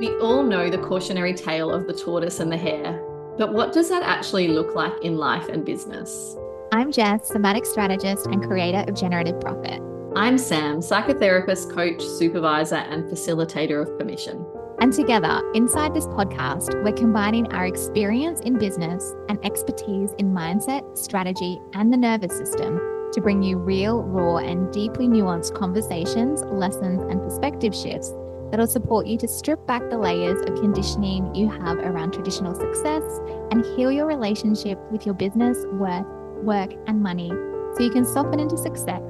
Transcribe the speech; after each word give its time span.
We 0.00 0.16
all 0.16 0.42
know 0.42 0.70
the 0.70 0.78
cautionary 0.78 1.34
tale 1.34 1.70
of 1.70 1.86
the 1.86 1.92
tortoise 1.92 2.40
and 2.40 2.50
the 2.50 2.56
hare, 2.56 3.04
but 3.36 3.52
what 3.52 3.74
does 3.74 3.90
that 3.90 4.02
actually 4.02 4.48
look 4.48 4.74
like 4.74 4.94
in 5.02 5.18
life 5.18 5.50
and 5.50 5.62
business? 5.62 6.38
I'm 6.72 6.90
Jess, 6.90 7.28
somatic 7.28 7.66
strategist 7.66 8.24
and 8.24 8.42
creator 8.42 8.82
of 8.88 8.94
Generative 8.94 9.38
Profit. 9.42 9.82
I'm 10.16 10.38
Sam, 10.38 10.78
psychotherapist, 10.78 11.74
coach, 11.74 12.02
supervisor, 12.02 12.76
and 12.76 13.10
facilitator 13.10 13.82
of 13.82 13.98
permission. 13.98 14.42
And 14.80 14.90
together, 14.90 15.42
inside 15.52 15.92
this 15.92 16.06
podcast, 16.06 16.82
we're 16.82 16.92
combining 16.92 17.52
our 17.52 17.66
experience 17.66 18.40
in 18.40 18.58
business 18.58 19.14
and 19.28 19.38
expertise 19.44 20.14
in 20.16 20.32
mindset, 20.32 20.96
strategy, 20.96 21.60
and 21.74 21.92
the 21.92 21.98
nervous 21.98 22.34
system 22.38 22.78
to 23.12 23.20
bring 23.20 23.42
you 23.42 23.58
real, 23.58 24.02
raw, 24.02 24.38
and 24.38 24.72
deeply 24.72 25.08
nuanced 25.08 25.54
conversations, 25.54 26.42
lessons, 26.44 27.02
and 27.02 27.20
perspective 27.20 27.74
shifts 27.74 28.14
that'll 28.50 28.66
support 28.66 29.06
you 29.06 29.16
to 29.18 29.28
strip 29.28 29.64
back 29.66 29.82
the 29.90 29.98
layers 29.98 30.40
of 30.42 30.60
conditioning 30.60 31.34
you 31.34 31.48
have 31.48 31.78
around 31.78 32.12
traditional 32.12 32.54
success 32.54 33.02
and 33.50 33.64
heal 33.76 33.92
your 33.92 34.06
relationship 34.06 34.78
with 34.90 35.06
your 35.06 35.14
business, 35.14 35.58
worth, 35.72 36.06
work, 36.42 36.72
and 36.86 37.02
money 37.02 37.30
so 37.76 37.82
you 37.82 37.90
can 37.90 38.04
soften 38.04 38.40
into 38.40 38.56
success, 38.56 39.02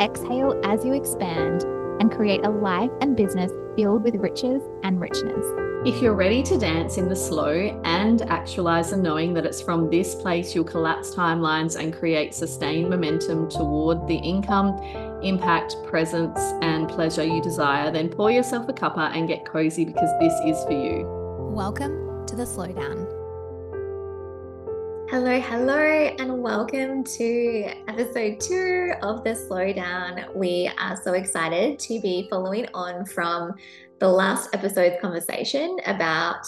exhale 0.00 0.60
as 0.64 0.84
you 0.84 0.92
expand, 0.92 1.62
and 2.00 2.10
create 2.10 2.44
a 2.44 2.50
life 2.50 2.90
and 3.00 3.16
business 3.16 3.52
filled 3.76 4.02
with 4.02 4.16
riches 4.16 4.62
and 4.82 5.00
richness. 5.00 5.44
If 5.84 6.00
you're 6.00 6.14
ready 6.14 6.42
to 6.44 6.58
dance 6.58 6.96
in 6.96 7.08
the 7.08 7.16
slow 7.16 7.80
and 7.84 8.22
actualize 8.22 8.90
the 8.90 8.96
knowing 8.96 9.34
that 9.34 9.44
it's 9.44 9.60
from 9.60 9.90
this 9.90 10.14
place 10.14 10.54
you'll 10.54 10.64
collapse 10.64 11.14
timelines 11.14 11.76
and 11.76 11.92
create 11.92 12.34
sustained 12.34 12.88
momentum 12.88 13.48
toward 13.48 14.06
the 14.06 14.14
income, 14.14 14.78
impact, 15.22 15.76
presence, 15.86 16.38
and 16.62 16.88
pleasure 16.88 17.24
you 17.24 17.40
desire, 17.42 17.90
then 17.90 18.08
pour 18.08 18.30
yourself 18.30 18.68
a 18.68 18.72
cuppa 18.72 19.14
and 19.16 19.28
get 19.28 19.44
cozy 19.44 19.84
because 19.84 20.10
this 20.20 20.34
is 20.44 20.64
for 20.64 20.72
you. 20.72 21.06
Welcome 21.52 22.26
to 22.26 22.36
the 22.36 22.44
slowdown. 22.44 23.08
Hello, 25.10 25.38
hello, 25.40 25.76
and 25.76 26.42
welcome 26.42 27.04
to 27.04 27.70
episode 27.86 28.40
two 28.40 28.92
of 29.02 29.22
the 29.24 29.30
Slowdown. 29.30 30.34
We 30.34 30.70
are 30.78 30.96
so 30.96 31.12
excited 31.12 31.78
to 31.80 32.00
be 32.00 32.28
following 32.30 32.66
on 32.72 33.04
from 33.04 33.52
the 34.00 34.08
last 34.08 34.54
episode's 34.54 34.96
conversation 35.02 35.76
about 35.84 36.46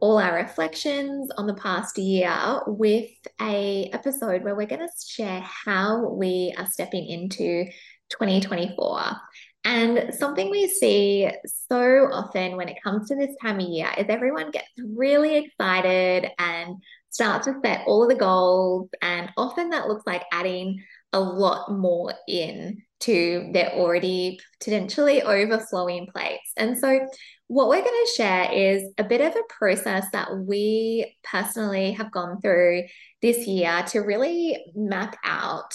all 0.00 0.18
our 0.18 0.34
reflections 0.34 1.30
on 1.36 1.46
the 1.46 1.54
past 1.54 1.98
year 1.98 2.60
with 2.66 3.10
a 3.40 3.90
episode 3.92 4.42
where 4.42 4.54
we're 4.54 4.66
going 4.66 4.80
to 4.80 5.06
share 5.06 5.40
how 5.40 6.08
we 6.08 6.54
are 6.56 6.66
stepping 6.66 7.06
into 7.06 7.66
2024. 8.10 9.16
And 9.64 10.14
something 10.14 10.48
we 10.48 10.68
see 10.68 11.28
so 11.68 12.08
often 12.12 12.56
when 12.56 12.68
it 12.68 12.82
comes 12.84 13.08
to 13.08 13.16
this 13.16 13.34
time 13.42 13.58
of 13.58 13.68
year 13.68 13.88
is 13.98 14.06
everyone 14.08 14.52
gets 14.52 14.68
really 14.78 15.36
excited 15.38 16.30
and 16.38 16.76
starts 17.10 17.46
to 17.46 17.54
set 17.64 17.82
all 17.86 18.04
of 18.04 18.08
the 18.08 18.14
goals. 18.14 18.88
And 19.02 19.30
often 19.36 19.70
that 19.70 19.88
looks 19.88 20.06
like 20.06 20.22
adding 20.32 20.84
a 21.12 21.18
lot 21.18 21.72
more 21.72 22.14
in 22.28 22.82
to 23.00 23.50
their 23.52 23.70
already 23.72 24.38
potentially 24.60 25.22
overflowing 25.22 26.06
plates. 26.14 26.52
And 26.56 26.78
so, 26.78 27.00
what 27.48 27.68
we're 27.68 27.82
going 27.82 28.06
to 28.06 28.12
share 28.16 28.52
is 28.52 28.92
a 28.98 29.04
bit 29.04 29.20
of 29.20 29.34
a 29.34 29.54
process 29.58 30.06
that 30.12 30.36
we 30.36 31.16
personally 31.22 31.92
have 31.92 32.10
gone 32.10 32.40
through 32.40 32.84
this 33.22 33.46
year 33.46 33.84
to 33.88 34.00
really 34.00 34.64
map 34.74 35.16
out 35.24 35.74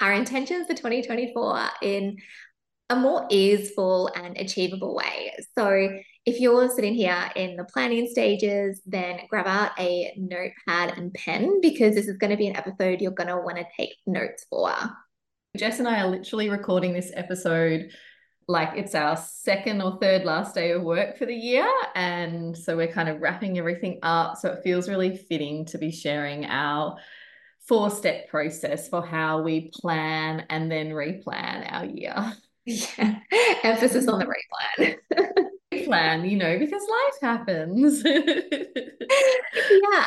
our 0.00 0.12
intentions 0.12 0.66
for 0.66 0.74
2024 0.74 1.68
in 1.82 2.18
a 2.90 2.96
more 2.96 3.26
easeful 3.30 4.10
and 4.14 4.36
achievable 4.38 4.94
way. 4.94 5.34
So, 5.56 5.90
if 6.24 6.40
you're 6.40 6.68
sitting 6.68 6.94
here 6.94 7.30
in 7.36 7.56
the 7.56 7.64
planning 7.64 8.06
stages, 8.10 8.82
then 8.84 9.20
grab 9.30 9.46
out 9.46 9.70
a 9.78 10.12
notepad 10.18 10.98
and 10.98 11.12
pen 11.14 11.60
because 11.62 11.94
this 11.94 12.06
is 12.06 12.18
going 12.18 12.30
to 12.30 12.36
be 12.36 12.48
an 12.48 12.56
episode 12.56 13.00
you're 13.00 13.12
going 13.12 13.28
to 13.28 13.38
want 13.38 13.56
to 13.56 13.64
take 13.76 13.94
notes 14.06 14.44
for. 14.50 14.74
Jess 15.56 15.78
and 15.78 15.88
I 15.88 16.02
are 16.02 16.08
literally 16.08 16.50
recording 16.50 16.92
this 16.92 17.10
episode 17.14 17.90
like 18.46 18.70
it's 18.76 18.94
our 18.94 19.16
second 19.16 19.82
or 19.82 19.98
third 20.00 20.24
last 20.24 20.54
day 20.54 20.72
of 20.72 20.82
work 20.82 21.18
for 21.18 21.26
the 21.26 21.34
year. 21.34 21.68
And 21.94 22.56
so 22.56 22.76
we're 22.76 22.92
kind 22.92 23.08
of 23.08 23.20
wrapping 23.20 23.58
everything 23.58 23.98
up. 24.02 24.38
So 24.38 24.50
it 24.50 24.62
feels 24.62 24.88
really 24.88 25.16
fitting 25.16 25.66
to 25.66 25.78
be 25.78 25.90
sharing 25.90 26.46
our 26.46 26.96
four 27.68 27.90
step 27.90 28.28
process 28.28 28.88
for 28.88 29.04
how 29.04 29.42
we 29.42 29.70
plan 29.74 30.46
and 30.48 30.70
then 30.70 30.88
replan 30.88 31.70
our 31.70 31.84
year. 31.84 32.32
Yeah, 32.64 33.20
emphasis 33.62 34.08
on 34.08 34.18
the 34.18 34.26
replan. 34.26 34.96
plan, 35.84 36.28
you 36.28 36.36
know, 36.36 36.58
because 36.58 36.82
life 36.82 37.20
happens. 37.22 38.02
yeah, 38.04 38.14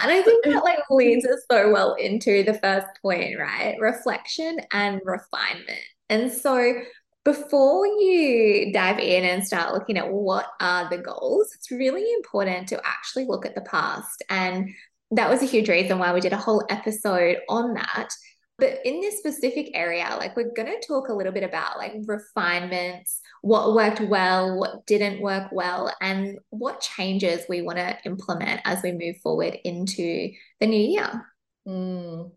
and 0.04 0.12
I 0.12 0.22
think 0.24 0.46
that 0.46 0.64
like 0.64 0.80
leads 0.90 1.26
us 1.26 1.44
so 1.50 1.72
well 1.72 1.94
into 1.96 2.44
the 2.44 2.54
first 2.56 2.88
point, 3.02 3.40
right? 3.40 3.76
Reflection 3.80 4.60
and 4.72 5.02
refinement. 5.04 5.80
And 6.10 6.32
so 6.32 6.82
before 7.24 7.86
you 7.86 8.72
dive 8.74 9.00
in 9.00 9.24
and 9.24 9.46
start 9.46 9.74
looking 9.74 9.98
at 9.98 10.12
what 10.12 10.48
are 10.60 10.90
the 10.90 10.98
goals, 10.98 11.52
it's 11.56 11.72
really 11.72 12.12
important 12.14 12.68
to 12.70 12.82
actually 12.86 13.26
look 13.26 13.46
at 13.46 13.56
the 13.56 13.62
past. 13.62 14.24
And 14.30 14.70
that 15.12 15.30
was 15.30 15.42
a 15.42 15.46
huge 15.46 15.70
reason 15.70 16.00
why 16.00 16.14
we 16.14 16.22
did 16.22 16.34
a 16.34 16.38
whole 16.38 16.64
episode 16.70 17.38
on 17.50 17.74
that 17.74 18.10
but 18.62 18.80
in 18.86 19.02
this 19.02 19.18
specific 19.18 19.72
area, 19.74 20.08
like 20.20 20.36
we're 20.36 20.54
going 20.54 20.68
to 20.68 20.88
talk 20.88 21.10
a 21.10 21.14
little 21.14 21.34
bit 21.34 21.44
about 21.44 21.80
like 21.80 21.94
refinements, 22.06 23.20
what 23.42 23.74
worked 23.74 24.02
well, 24.02 24.56
what 24.56 24.86
didn't 24.86 25.20
work 25.20 25.48
well, 25.52 25.92
and 26.00 26.38
what 26.52 26.80
changes 26.80 27.44
we 27.50 27.64
want 27.64 27.80
to 27.80 27.98
implement 28.06 28.62
as 28.64 28.84
we 28.84 28.92
move 28.92 29.18
forward 29.18 29.58
into 29.64 30.32
the 30.60 30.68
new 30.68 30.80
year. 30.80 31.26
Mm, 31.68 32.30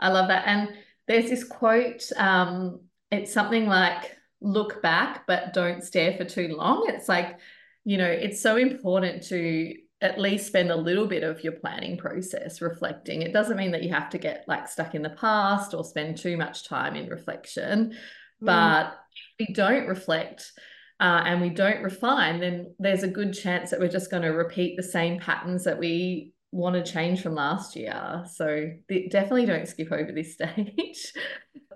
I 0.00 0.08
love 0.08 0.26
that. 0.28 0.48
And 0.48 0.70
there's 1.06 1.30
this 1.30 1.44
quote, 1.44 2.10
um, 2.16 2.80
it's 3.12 3.32
something 3.32 3.68
like, 3.68 4.16
look 4.40 4.82
back, 4.82 5.28
but 5.28 5.54
don't 5.54 5.84
stare 5.84 6.16
for 6.16 6.24
too 6.24 6.56
long. 6.56 6.86
It's 6.88 7.08
like, 7.08 7.38
you 7.84 7.98
know, 7.98 8.10
it's 8.10 8.40
so 8.40 8.56
important 8.56 9.22
to 9.28 9.76
at 10.00 10.20
least 10.20 10.46
spend 10.46 10.70
a 10.70 10.76
little 10.76 11.06
bit 11.06 11.24
of 11.24 11.42
your 11.42 11.54
planning 11.54 11.96
process 11.96 12.60
reflecting. 12.60 13.22
It 13.22 13.32
doesn't 13.32 13.56
mean 13.56 13.72
that 13.72 13.82
you 13.82 13.92
have 13.92 14.10
to 14.10 14.18
get 14.18 14.44
like 14.46 14.68
stuck 14.68 14.94
in 14.94 15.02
the 15.02 15.10
past 15.10 15.74
or 15.74 15.82
spend 15.82 16.18
too 16.18 16.36
much 16.36 16.68
time 16.68 16.94
in 16.94 17.08
reflection. 17.08 17.90
Mm. 17.90 18.46
But 18.46 18.98
if 19.38 19.48
we 19.48 19.54
don't 19.54 19.88
reflect 19.88 20.52
uh, 21.00 21.22
and 21.24 21.40
we 21.40 21.50
don't 21.50 21.82
refine, 21.82 22.38
then 22.38 22.74
there's 22.78 23.02
a 23.02 23.08
good 23.08 23.32
chance 23.32 23.70
that 23.70 23.80
we're 23.80 23.88
just 23.88 24.10
going 24.10 24.22
to 24.22 24.28
repeat 24.28 24.76
the 24.76 24.82
same 24.84 25.18
patterns 25.18 25.64
that 25.64 25.78
we 25.78 26.32
want 26.52 26.74
to 26.76 26.92
change 26.92 27.20
from 27.20 27.34
last 27.34 27.74
year. 27.74 28.24
So 28.32 28.70
definitely 29.10 29.46
don't 29.46 29.68
skip 29.68 29.90
over 29.90 30.12
this 30.12 30.34
stage. 30.34 31.12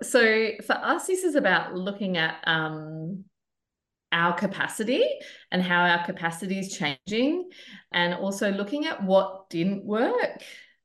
so 0.01 0.51
for 0.65 0.73
us, 0.73 1.07
this 1.07 1.25
is 1.25 1.35
about 1.35 1.75
looking 1.75 2.17
at 2.17 2.37
um, 2.45 3.25
our 4.13 4.33
capacity 4.33 5.03
and 5.51 5.61
how 5.61 5.83
our 5.83 6.05
capacity 6.05 6.59
is 6.59 6.77
changing, 6.77 7.49
and 7.91 8.13
also 8.13 8.51
looking 8.51 8.85
at 8.85 9.03
what 9.03 9.49
didn't 9.49 9.83
work 9.83 10.41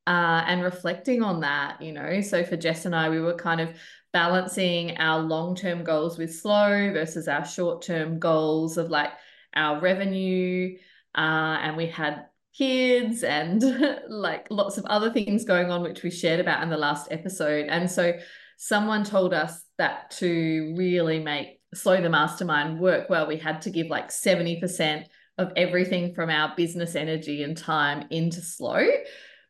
uh, 0.07 0.43
and 0.47 0.63
reflecting 0.63 1.23
on 1.23 1.41
that. 1.41 1.81
You 1.81 1.93
know, 1.93 2.21
so 2.23 2.43
for 2.43 2.57
Jess 2.57 2.87
and 2.87 2.97
I, 2.97 3.11
we 3.11 3.21
were 3.21 3.35
kind 3.35 3.61
of 3.61 3.71
balancing 4.13 4.97
our 4.97 5.21
long 5.21 5.55
term 5.55 5.85
goals 5.85 6.19
with 6.19 6.35
slow 6.35 6.93
versus 6.93 7.29
our 7.29 7.45
short 7.45 7.83
term 7.83 8.19
goals 8.19 8.79
of 8.79 8.91
like 8.91 9.11
our 9.55 9.81
revenue. 9.81 10.77
Uh, 11.15 11.59
and 11.61 11.77
we 11.77 11.87
had 11.87 12.27
kids 12.57 13.23
and 13.23 13.63
like 14.09 14.47
lots 14.51 14.79
of 14.79 14.85
other 14.87 15.13
things 15.13 15.45
going 15.45 15.71
on, 15.71 15.83
which 15.83 16.03
we 16.03 16.11
shared 16.11 16.41
about 16.41 16.63
in 16.63 16.71
the 16.71 16.77
last 16.77 17.09
episode. 17.11 17.67
And 17.69 17.91
so 17.91 18.15
someone 18.57 19.05
told 19.05 19.35
us 19.35 19.63
that 19.77 20.11
to 20.11 20.75
really 20.77 21.21
make 21.21 21.58
slow 21.75 22.01
the 22.01 22.09
mastermind 22.09 22.81
work 22.81 23.11
well, 23.11 23.27
we 23.27 23.37
had 23.37 23.63
to 23.63 23.71
give 23.71 23.89
like 23.89 24.09
70% 24.09 25.05
of 25.37 25.53
everything 25.57 26.15
from 26.15 26.31
our 26.31 26.55
business 26.57 26.95
energy 26.95 27.43
and 27.43 27.57
time 27.57 28.07
into 28.11 28.41
slow, 28.41 28.85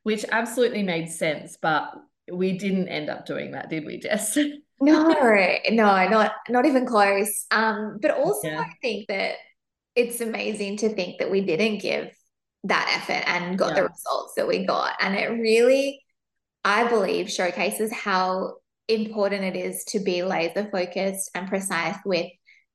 which 0.02 0.24
absolutely 0.30 0.82
made 0.82 1.08
sense. 1.08 1.56
But 1.60 1.94
we 2.30 2.58
didn't 2.58 2.88
end 2.88 3.08
up 3.08 3.26
doing 3.26 3.52
that, 3.52 3.70
did 3.70 3.86
we, 3.86 3.98
Jess? 3.98 4.36
no, 4.80 5.08
no, 5.70 6.08
not 6.08 6.32
not 6.48 6.66
even 6.66 6.86
close. 6.86 7.46
Um, 7.50 7.98
but 8.00 8.12
also 8.12 8.48
yeah. 8.48 8.60
I 8.60 8.72
think 8.82 9.08
that 9.08 9.36
it's 9.94 10.20
amazing 10.20 10.76
to 10.78 10.88
think 10.90 11.18
that 11.18 11.30
we 11.30 11.40
didn't 11.40 11.78
give 11.78 12.10
that 12.64 13.00
effort 13.00 13.28
and 13.28 13.58
got 13.58 13.70
yeah. 13.70 13.82
the 13.82 13.88
results 13.88 14.34
that 14.36 14.46
we 14.46 14.66
got. 14.66 14.92
And 15.00 15.14
it 15.14 15.28
really, 15.28 16.00
I 16.64 16.86
believe, 16.88 17.30
showcases 17.30 17.92
how 17.92 18.56
important 18.88 19.44
it 19.44 19.56
is 19.56 19.84
to 19.84 20.00
be 20.00 20.22
laser 20.22 20.68
focused 20.70 21.30
and 21.34 21.48
precise 21.48 21.96
with 22.04 22.26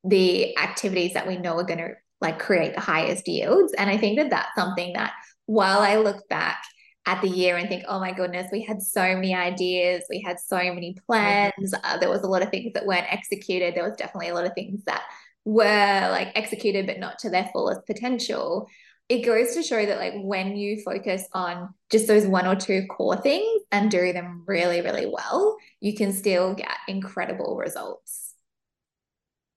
the 0.03 0.57
activities 0.57 1.13
that 1.13 1.27
we 1.27 1.37
know 1.37 1.57
are 1.57 1.63
going 1.63 1.79
to 1.79 1.93
like 2.21 2.39
create 2.39 2.73
the 2.73 2.81
highest 2.81 3.27
yields. 3.27 3.73
And 3.73 3.89
I 3.89 3.97
think 3.97 4.17
that 4.17 4.29
that's 4.29 4.55
something 4.55 4.93
that 4.93 5.13
while 5.45 5.79
I 5.79 5.97
look 5.97 6.27
back 6.29 6.63
at 7.05 7.21
the 7.21 7.29
year 7.29 7.57
and 7.57 7.67
think, 7.67 7.83
oh 7.87 7.99
my 7.99 8.13
goodness, 8.13 8.47
we 8.51 8.61
had 8.61 8.81
so 8.81 9.01
many 9.01 9.35
ideas, 9.35 10.03
we 10.09 10.21
had 10.21 10.39
so 10.39 10.57
many 10.57 10.95
plans. 11.05 11.73
Uh, 11.83 11.97
there 11.97 12.09
was 12.09 12.21
a 12.21 12.27
lot 12.27 12.41
of 12.41 12.49
things 12.49 12.71
that 12.73 12.85
weren't 12.85 13.11
executed. 13.11 13.75
There 13.75 13.83
was 13.83 13.97
definitely 13.97 14.29
a 14.29 14.33
lot 14.33 14.45
of 14.45 14.53
things 14.53 14.83
that 14.85 15.03
were 15.43 16.09
like 16.11 16.31
executed, 16.35 16.87
but 16.87 16.99
not 16.99 17.19
to 17.19 17.29
their 17.29 17.49
fullest 17.51 17.85
potential. 17.85 18.67
It 19.09 19.25
goes 19.25 19.53
to 19.53 19.63
show 19.63 19.85
that 19.85 19.99
like 19.99 20.13
when 20.23 20.55
you 20.55 20.81
focus 20.81 21.27
on 21.33 21.73
just 21.91 22.07
those 22.07 22.25
one 22.25 22.47
or 22.47 22.55
two 22.55 22.85
core 22.87 23.17
things 23.17 23.61
and 23.71 23.91
do 23.91 24.13
them 24.13 24.43
really 24.47 24.81
really 24.81 25.05
well 25.05 25.57
you 25.83 25.93
can 25.93 26.13
still 26.13 26.55
get 26.55 26.77
incredible 26.87 27.57
results. 27.57 28.33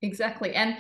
Exactly. 0.02 0.54
And 0.54 0.76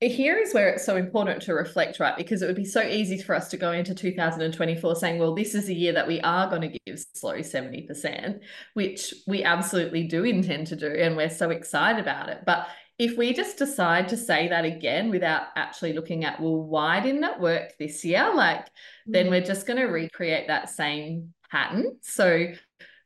here 0.00 0.36
is 0.38 0.52
where 0.52 0.70
it's 0.70 0.84
so 0.84 0.96
important 0.96 1.42
to 1.42 1.54
reflect 1.54 2.00
right? 2.00 2.16
Because 2.16 2.40
it 2.40 2.46
would 2.46 2.56
be 2.56 2.64
so 2.64 2.82
easy 2.82 3.20
for 3.20 3.34
us 3.34 3.48
to 3.48 3.58
go 3.58 3.72
into 3.72 3.94
2024 3.94 4.96
saying 4.96 5.18
well 5.18 5.34
this 5.34 5.54
is 5.54 5.68
a 5.68 5.74
year 5.74 5.92
that 5.92 6.08
we 6.08 6.20
are 6.22 6.48
going 6.48 6.62
to 6.62 6.78
give 6.86 6.98
slow 7.14 7.36
70% 7.36 8.40
which 8.72 9.12
we 9.26 9.42
absolutely 9.42 10.04
do 10.04 10.24
intend 10.24 10.68
to 10.68 10.76
do 10.76 10.88
and 10.88 11.14
we're 11.14 11.28
so 11.28 11.50
excited 11.50 12.00
about 12.00 12.30
it. 12.30 12.40
But 12.46 12.66
if 12.98 13.18
we 13.18 13.34
just 13.34 13.58
decide 13.58 14.08
to 14.08 14.16
say 14.16 14.48
that 14.48 14.64
again 14.64 15.10
without 15.10 15.48
actually 15.54 15.92
looking 15.92 16.24
at, 16.24 16.40
well, 16.40 16.62
why 16.62 17.00
didn't 17.00 17.24
it 17.24 17.40
work 17.40 17.74
this 17.78 18.04
year? 18.04 18.32
Like, 18.34 18.64
mm-hmm. 18.64 19.12
then 19.12 19.30
we're 19.30 19.44
just 19.44 19.66
going 19.66 19.78
to 19.78 19.84
recreate 19.84 20.48
that 20.48 20.70
same 20.70 21.34
pattern. 21.50 21.98
So 22.00 22.48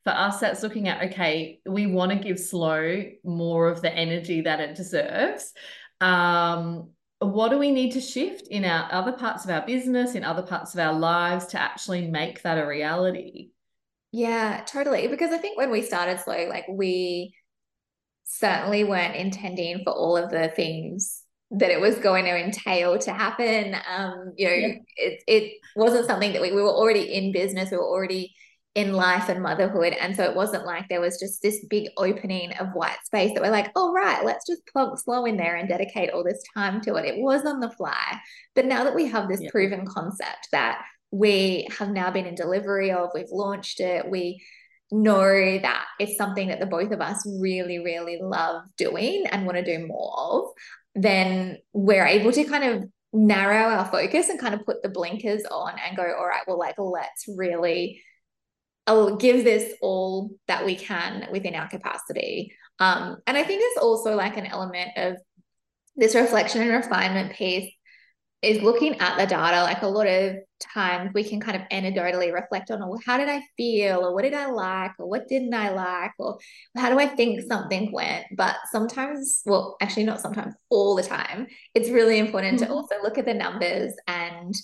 for 0.04 0.10
us, 0.10 0.40
that's 0.40 0.62
looking 0.62 0.88
at, 0.88 1.10
okay, 1.10 1.60
we 1.66 1.86
want 1.86 2.12
to 2.12 2.18
give 2.18 2.38
slow 2.38 3.02
more 3.24 3.68
of 3.68 3.82
the 3.82 3.92
energy 3.92 4.42
that 4.42 4.60
it 4.60 4.76
deserves. 4.76 5.52
Um, 6.00 6.90
what 7.18 7.50
do 7.50 7.58
we 7.58 7.70
need 7.70 7.92
to 7.92 8.00
shift 8.00 8.46
in 8.48 8.64
our 8.64 8.90
other 8.90 9.12
parts 9.12 9.44
of 9.44 9.50
our 9.50 9.66
business, 9.66 10.14
in 10.14 10.24
other 10.24 10.42
parts 10.42 10.72
of 10.72 10.80
our 10.80 10.94
lives 10.94 11.46
to 11.46 11.60
actually 11.60 12.06
make 12.06 12.42
that 12.42 12.56
a 12.56 12.66
reality? 12.66 13.50
Yeah, 14.12 14.62
totally. 14.66 15.06
Because 15.08 15.32
I 15.32 15.38
think 15.38 15.58
when 15.58 15.70
we 15.70 15.82
started 15.82 16.20
slow, 16.20 16.48
like 16.48 16.64
we, 16.68 17.34
certainly 18.30 18.84
weren't 18.84 19.16
intending 19.16 19.82
for 19.84 19.92
all 19.92 20.16
of 20.16 20.30
the 20.30 20.48
things 20.54 21.22
that 21.50 21.70
it 21.70 21.80
was 21.80 21.96
going 21.96 22.24
to 22.24 22.38
entail 22.38 22.96
to 22.96 23.12
happen. 23.12 23.74
Um, 23.92 24.32
you 24.36 24.46
know, 24.46 24.54
yeah. 24.54 24.74
it 24.96 25.22
it 25.26 25.52
wasn't 25.74 26.06
something 26.06 26.32
that 26.32 26.40
we, 26.40 26.52
we 26.52 26.62
were 26.62 26.68
already 26.68 27.12
in 27.12 27.32
business, 27.32 27.70
we 27.70 27.76
were 27.76 27.82
already 27.82 28.32
in 28.76 28.92
life 28.92 29.28
and 29.28 29.42
motherhood. 29.42 29.94
And 30.00 30.14
so 30.14 30.22
it 30.22 30.36
wasn't 30.36 30.64
like 30.64 30.88
there 30.88 31.00
was 31.00 31.18
just 31.18 31.42
this 31.42 31.64
big 31.68 31.88
opening 31.96 32.52
of 32.52 32.68
white 32.72 32.98
space 33.04 33.34
that 33.34 33.42
we're 33.42 33.50
like, 33.50 33.72
oh 33.74 33.92
right, 33.92 34.24
let's 34.24 34.46
just 34.46 34.64
plug 34.68 34.96
slow 34.96 35.24
in 35.24 35.36
there 35.36 35.56
and 35.56 35.68
dedicate 35.68 36.10
all 36.10 36.22
this 36.22 36.42
time 36.54 36.80
to 36.82 36.94
it. 36.94 37.04
It 37.04 37.20
was 37.20 37.44
on 37.44 37.58
the 37.58 37.70
fly. 37.70 38.20
But 38.54 38.66
now 38.66 38.84
that 38.84 38.94
we 38.94 39.06
have 39.06 39.28
this 39.28 39.40
yeah. 39.40 39.50
proven 39.50 39.84
concept 39.86 40.50
that 40.52 40.82
we 41.10 41.66
have 41.76 41.90
now 41.90 42.12
been 42.12 42.26
in 42.26 42.36
delivery 42.36 42.92
of, 42.92 43.10
we've 43.12 43.32
launched 43.32 43.80
it, 43.80 44.08
we 44.08 44.40
know 44.92 45.58
that 45.58 45.86
it's 45.98 46.16
something 46.16 46.48
that 46.48 46.60
the 46.60 46.66
both 46.66 46.90
of 46.92 47.00
us 47.00 47.24
really, 47.40 47.78
really 47.78 48.18
love 48.20 48.64
doing 48.76 49.26
and 49.30 49.46
want 49.46 49.56
to 49.58 49.64
do 49.64 49.86
more 49.86 50.14
of, 50.18 50.44
then 50.94 51.58
we're 51.72 52.06
able 52.06 52.32
to 52.32 52.44
kind 52.44 52.64
of 52.64 52.84
narrow 53.12 53.74
our 53.74 53.84
focus 53.86 54.28
and 54.28 54.38
kind 54.38 54.54
of 54.54 54.64
put 54.64 54.82
the 54.82 54.88
blinkers 54.88 55.44
on 55.50 55.74
and 55.86 55.96
go, 55.96 56.02
all 56.02 56.26
right, 56.26 56.42
well, 56.46 56.58
like, 56.58 56.76
let's 56.78 57.26
really 57.36 58.02
I'll 58.86 59.16
give 59.16 59.44
this 59.44 59.72
all 59.80 60.30
that 60.48 60.66
we 60.66 60.74
can 60.74 61.28
within 61.30 61.54
our 61.54 61.68
capacity. 61.68 62.52
Um, 62.80 63.18
and 63.26 63.36
I 63.36 63.44
think 63.44 63.60
there's 63.60 63.84
also 63.84 64.16
like 64.16 64.36
an 64.36 64.46
element 64.46 64.90
of 64.96 65.16
this 65.94 66.14
reflection 66.16 66.62
and 66.62 66.70
refinement 66.70 67.34
piece 67.34 67.72
is 68.42 68.62
looking 68.62 68.98
at 69.00 69.18
the 69.18 69.26
data. 69.26 69.62
Like 69.62 69.82
a 69.82 69.86
lot 69.86 70.06
of 70.06 70.36
times 70.60 71.10
we 71.14 71.24
can 71.24 71.40
kind 71.40 71.56
of 71.56 71.68
anecdotally 71.70 72.32
reflect 72.32 72.70
on, 72.70 72.80
well, 72.80 73.00
how 73.04 73.18
did 73.18 73.28
I 73.28 73.42
feel? 73.56 73.98
Or 73.98 74.14
what 74.14 74.22
did 74.22 74.34
I 74.34 74.46
like? 74.46 74.92
Or 74.98 75.08
what 75.08 75.28
didn't 75.28 75.52
I 75.52 75.70
like? 75.70 76.12
Or 76.18 76.38
how 76.76 76.90
do 76.90 76.98
I 76.98 77.06
think 77.06 77.42
something 77.46 77.92
went? 77.92 78.24
But 78.36 78.56
sometimes, 78.70 79.42
well, 79.44 79.76
actually, 79.80 80.04
not 80.04 80.20
sometimes, 80.20 80.54
all 80.70 80.94
the 80.94 81.02
time, 81.02 81.48
it's 81.74 81.90
really 81.90 82.18
important 82.18 82.60
mm-hmm. 82.60 82.66
to 82.66 82.72
also 82.72 82.94
look 83.02 83.18
at 83.18 83.26
the 83.26 83.34
numbers 83.34 83.92
and 84.06 84.54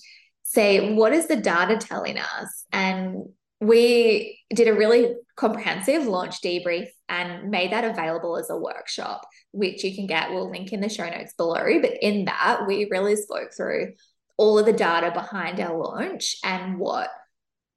say, 0.43 0.95
what 0.95 1.13
is 1.13 1.27
the 1.27 1.37
data 1.37 1.77
telling 1.77 2.19
us? 2.19 2.65
And 2.73 3.25
we 3.61 4.41
did 4.55 4.69
a 4.69 4.75
really 4.75 5.15
comprehensive 5.37 6.07
launch 6.07 6.41
debrief 6.43 6.89
and 7.09 7.51
made 7.51 7.73
that 7.73 7.85
available 7.85 8.37
as 8.37 8.51
a 8.51 8.57
workshop, 8.57 9.27
which 9.53 9.83
you 9.85 9.95
can 9.95 10.07
get. 10.07 10.31
We'll 10.31 10.51
link 10.51 10.73
in 10.73 10.81
the 10.81 10.89
show 10.89 11.09
notes 11.09 11.35
below. 11.35 11.81
But 11.81 11.95
in 12.03 12.27
that, 12.27 12.67
we 12.67 12.89
really 12.91 13.17
spoke 13.17 13.51
through 13.57 13.95
all 14.37 14.59
of 14.59 14.67
the 14.67 14.73
data 14.73 15.11
behind 15.13 15.61
our 15.61 15.77
launch 15.77 16.37
and 16.45 16.79
what 16.79 17.09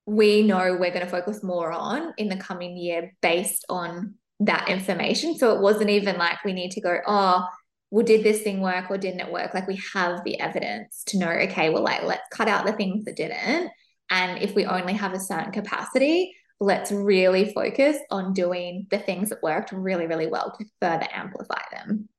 we 0.06 0.42
know 0.42 0.78
we're 0.80 0.92
going 0.92 1.06
to 1.06 1.08
focus 1.08 1.44
more 1.44 1.72
on 1.72 2.14
in 2.18 2.28
the 2.28 2.36
coming 2.36 2.76
year 2.76 3.14
based 3.22 3.64
on 3.70 4.16
that 4.42 4.68
information. 4.68 5.38
So 5.38 5.56
it 5.56 5.62
wasn't 5.62 5.92
even 5.92 6.18
like 6.18 6.44
we 6.44 6.54
need 6.54 6.72
to 6.72 6.82
go, 6.82 6.98
oh, 7.06 7.46
well, 7.92 8.06
did 8.06 8.24
this 8.24 8.42
thing 8.42 8.62
work 8.62 8.90
or 8.90 8.98
didn't 8.98 9.22
it 9.22 9.32
work? 9.32 9.54
Like 9.54 9.68
we 9.68 9.80
have 9.94 10.24
the 10.24 10.40
evidence 10.40 11.04
to 11.08 11.18
know, 11.18 11.30
okay, 11.30 11.70
well, 11.70 11.84
like 11.84 12.04
let's 12.04 12.28
cut 12.32 12.48
out 12.48 12.66
the 12.66 12.74
things 12.74 13.06
that 13.06 13.16
didn't 13.16 13.72
and 14.10 14.42
if 14.42 14.56
we 14.56 14.66
only 14.66 14.94
have 14.94 15.14
a 15.14 15.20
certain 15.20 15.52
capacity, 15.52 16.36
let's 16.60 16.92
really 16.92 17.54
focus 17.54 17.98
on 18.12 18.34
doing 18.34 18.88
the 18.92 19.00
things 19.00 19.30
that 19.30 19.42
worked 19.42 19.72
really, 19.72 20.08
really 20.08 20.28
well 20.28 20.56
to 20.58 20.66
further 20.82 21.08
amplify 21.14 21.62
them. 21.72 22.10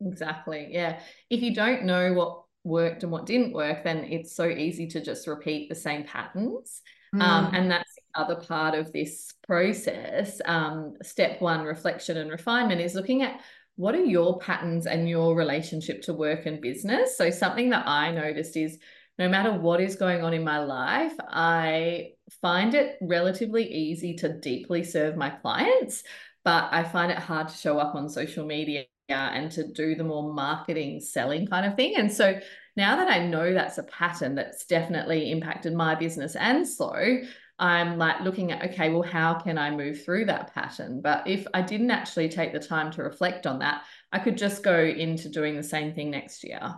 Exactly. 0.00 0.68
Yeah. 0.70 1.00
If 1.28 1.42
you 1.42 1.54
don't 1.54 1.84
know 1.84 2.12
what 2.12 2.42
worked 2.64 3.02
and 3.02 3.10
what 3.10 3.26
didn't 3.26 3.52
work, 3.52 3.82
then 3.82 4.04
it's 4.04 4.34
so 4.34 4.48
easy 4.48 4.86
to 4.88 5.00
just 5.00 5.26
repeat 5.26 5.68
the 5.68 5.74
same 5.74 6.04
patterns. 6.04 6.82
Um, 7.14 7.20
mm. 7.20 7.24
Um, 7.24 7.54
and 7.54 7.70
that's 7.70 7.94
the 7.94 8.20
other 8.20 8.36
part 8.36 8.74
of 8.74 8.92
this 8.92 9.32
process. 9.46 10.40
Um, 10.44 10.94
step 11.02 11.40
one, 11.40 11.64
reflection 11.64 12.18
and 12.18 12.30
refinement, 12.30 12.80
is 12.80 12.94
looking 12.94 13.22
at 13.22 13.40
what 13.76 13.94
are 13.94 14.04
your 14.04 14.38
patterns 14.40 14.86
and 14.86 15.08
your 15.08 15.34
relationship 15.36 16.02
to 16.02 16.12
work 16.12 16.46
and 16.46 16.60
business. 16.60 17.16
So, 17.16 17.30
something 17.30 17.70
that 17.70 17.86
I 17.86 18.10
noticed 18.10 18.56
is 18.56 18.78
no 19.18 19.28
matter 19.28 19.52
what 19.52 19.80
is 19.80 19.96
going 19.96 20.22
on 20.22 20.34
in 20.34 20.44
my 20.44 20.58
life, 20.58 21.14
I 21.28 22.12
find 22.40 22.74
it 22.74 22.96
relatively 23.00 23.66
easy 23.72 24.14
to 24.16 24.38
deeply 24.38 24.84
serve 24.84 25.16
my 25.16 25.30
clients, 25.30 26.02
but 26.44 26.68
I 26.72 26.84
find 26.84 27.10
it 27.10 27.18
hard 27.18 27.48
to 27.48 27.56
show 27.56 27.78
up 27.78 27.94
on 27.94 28.08
social 28.08 28.46
media 28.46 28.84
and 29.08 29.50
to 29.52 29.66
do 29.72 29.94
the 29.94 30.04
more 30.04 30.32
marketing, 30.32 31.00
selling 31.00 31.46
kind 31.46 31.66
of 31.66 31.74
thing. 31.74 31.94
And 31.96 32.12
so 32.12 32.38
now 32.76 32.96
that 32.96 33.08
I 33.08 33.26
know 33.26 33.52
that's 33.52 33.78
a 33.78 33.82
pattern 33.84 34.34
that's 34.34 34.66
definitely 34.66 35.32
impacted 35.32 35.74
my 35.74 35.94
business 35.94 36.36
and 36.36 36.66
so, 36.66 37.18
I'm 37.58 37.98
like 37.98 38.20
looking 38.20 38.52
at, 38.52 38.70
okay, 38.70 38.90
well, 38.90 39.02
how 39.02 39.34
can 39.34 39.58
I 39.58 39.70
move 39.72 40.04
through 40.04 40.26
that 40.26 40.54
pattern? 40.54 41.00
But 41.00 41.26
if 41.26 41.44
I 41.52 41.62
didn't 41.62 41.90
actually 41.90 42.28
take 42.28 42.52
the 42.52 42.60
time 42.60 42.92
to 42.92 43.02
reflect 43.02 43.48
on 43.48 43.58
that, 43.58 43.82
I 44.12 44.20
could 44.20 44.38
just 44.38 44.62
go 44.62 44.78
into 44.78 45.28
doing 45.28 45.56
the 45.56 45.62
same 45.62 45.92
thing 45.92 46.10
next 46.10 46.44
year. 46.44 46.76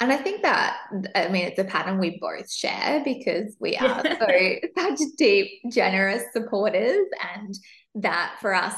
And 0.00 0.12
I 0.12 0.16
think 0.16 0.42
that, 0.42 0.78
I 1.14 1.28
mean, 1.28 1.46
it's 1.46 1.58
a 1.58 1.64
pattern 1.64 1.98
we 1.98 2.18
both 2.20 2.50
share 2.50 3.02
because 3.04 3.56
we 3.58 3.76
are 3.76 4.02
so 4.02 4.54
such 4.78 5.00
deep, 5.16 5.50
generous 5.72 6.22
supporters. 6.32 7.06
And 7.34 7.54
that 7.96 8.36
for 8.40 8.54
us 8.54 8.74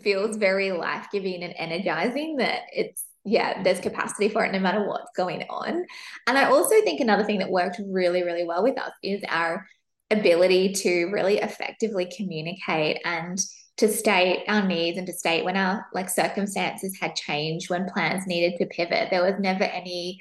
feels 0.00 0.36
very 0.36 0.72
life 0.72 1.06
giving 1.10 1.42
and 1.42 1.54
energizing 1.56 2.36
that 2.36 2.62
it's, 2.72 3.04
yeah, 3.24 3.62
there's 3.62 3.80
capacity 3.80 4.28
for 4.28 4.44
it 4.44 4.52
no 4.52 4.58
matter 4.58 4.86
what's 4.86 5.10
going 5.16 5.42
on. 5.48 5.86
And 6.26 6.38
I 6.38 6.44
also 6.44 6.80
think 6.82 7.00
another 7.00 7.24
thing 7.24 7.38
that 7.38 7.50
worked 7.50 7.80
really, 7.88 8.22
really 8.22 8.44
well 8.44 8.62
with 8.62 8.78
us 8.78 8.92
is 9.02 9.22
our 9.28 9.66
ability 10.10 10.74
to 10.74 11.06
really 11.06 11.38
effectively 11.38 12.12
communicate 12.14 13.00
and 13.04 13.38
to 13.78 13.88
state 13.88 14.44
our 14.48 14.66
needs 14.66 14.98
and 14.98 15.06
to 15.06 15.12
state 15.12 15.44
when 15.44 15.56
our 15.56 15.86
like 15.94 16.10
circumstances 16.10 16.96
had 17.00 17.16
changed 17.16 17.70
when 17.70 17.88
plans 17.88 18.26
needed 18.26 18.58
to 18.58 18.66
pivot 18.66 19.08
there 19.10 19.24
was 19.24 19.40
never 19.40 19.64
any 19.64 20.20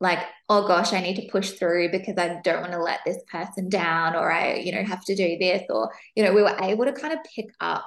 like 0.00 0.20
oh 0.48 0.66
gosh 0.66 0.92
i 0.92 1.00
need 1.00 1.16
to 1.16 1.28
push 1.30 1.50
through 1.52 1.90
because 1.90 2.16
i 2.16 2.40
don't 2.44 2.60
want 2.60 2.72
to 2.72 2.82
let 2.82 3.00
this 3.04 3.18
person 3.30 3.68
down 3.68 4.14
or 4.14 4.30
i 4.30 4.54
you 4.54 4.72
know 4.72 4.84
have 4.84 5.04
to 5.04 5.14
do 5.14 5.36
this 5.38 5.62
or 5.70 5.90
you 6.14 6.24
know 6.24 6.32
we 6.32 6.42
were 6.42 6.56
able 6.62 6.84
to 6.84 6.92
kind 6.92 7.12
of 7.12 7.18
pick 7.34 7.46
up 7.60 7.84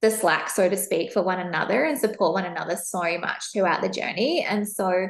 the 0.00 0.10
slack 0.10 0.48
so 0.48 0.68
to 0.68 0.76
speak 0.76 1.12
for 1.12 1.22
one 1.22 1.40
another 1.40 1.84
and 1.84 1.98
support 1.98 2.32
one 2.34 2.44
another 2.44 2.76
so 2.76 3.18
much 3.18 3.44
throughout 3.52 3.82
the 3.82 3.88
journey. 3.88 4.44
And 4.44 4.68
so 4.68 5.08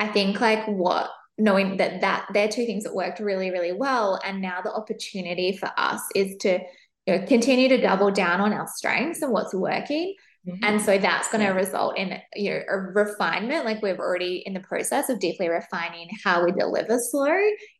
i 0.00 0.08
think 0.08 0.40
like 0.40 0.66
what 0.66 1.10
knowing 1.38 1.76
that 1.76 2.00
that 2.00 2.26
they're 2.32 2.48
two 2.48 2.66
things 2.66 2.84
that 2.84 2.94
worked 2.94 3.20
really 3.20 3.50
really 3.50 3.72
well 3.72 4.18
and 4.24 4.40
now 4.40 4.60
the 4.60 4.72
opportunity 4.72 5.56
for 5.56 5.70
us 5.76 6.00
is 6.14 6.36
to 6.40 6.58
you 7.06 7.16
know 7.16 7.26
continue 7.26 7.68
to 7.68 7.80
double 7.80 8.10
down 8.10 8.40
on 8.40 8.52
our 8.52 8.66
strengths 8.66 9.22
and 9.22 9.32
what's 9.32 9.54
working 9.54 10.14
Mm-hmm. 10.46 10.64
And 10.64 10.82
so 10.82 10.98
that's 10.98 11.30
going 11.30 11.44
to 11.44 11.52
result 11.52 11.96
in 11.96 12.18
you 12.34 12.50
know 12.50 12.60
a 12.68 12.76
refinement. 12.78 13.64
Like 13.64 13.80
we're 13.82 13.96
already 13.96 14.42
in 14.44 14.52
the 14.52 14.60
process 14.60 15.08
of 15.08 15.18
deeply 15.18 15.48
refining 15.48 16.08
how 16.22 16.44
we 16.44 16.52
deliver 16.52 16.98
slow 16.98 17.34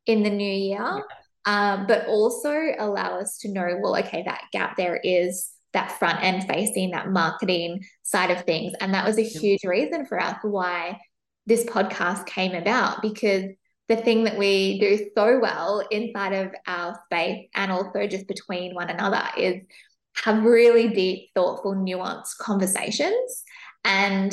in 0.06 0.22
the 0.22 0.30
new 0.30 0.50
year, 0.50 0.78
yeah. 0.78 1.00
um, 1.44 1.86
but 1.86 2.06
also 2.06 2.54
allow 2.78 3.18
us 3.18 3.38
to 3.38 3.50
know, 3.50 3.78
well, 3.82 3.96
okay, 3.98 4.22
that 4.24 4.44
gap 4.52 4.76
there 4.76 4.96
is 4.96 5.50
that 5.74 5.92
front 5.98 6.22
end 6.22 6.44
facing, 6.44 6.92
that 6.92 7.10
marketing 7.10 7.84
side 8.02 8.30
of 8.30 8.42
things, 8.44 8.72
and 8.80 8.94
that 8.94 9.06
was 9.06 9.18
a 9.18 9.22
huge 9.22 9.64
reason 9.64 10.06
for 10.06 10.18
us 10.18 10.36
why 10.42 10.98
this 11.46 11.64
podcast 11.64 12.24
came 12.24 12.54
about 12.54 13.02
because 13.02 13.44
the 13.88 13.96
thing 13.96 14.24
that 14.24 14.38
we 14.38 14.78
do 14.78 15.10
so 15.14 15.38
well 15.40 15.86
inside 15.90 16.32
of 16.32 16.54
our 16.66 16.98
space 17.04 17.48
and 17.54 17.70
also 17.70 18.06
just 18.06 18.26
between 18.26 18.74
one 18.74 18.88
another 18.88 19.22
is 19.36 19.62
have 20.24 20.44
really 20.44 20.88
deep, 20.88 21.30
thoughtful, 21.34 21.74
nuanced 21.74 22.38
conversations. 22.38 23.44
And 23.84 24.32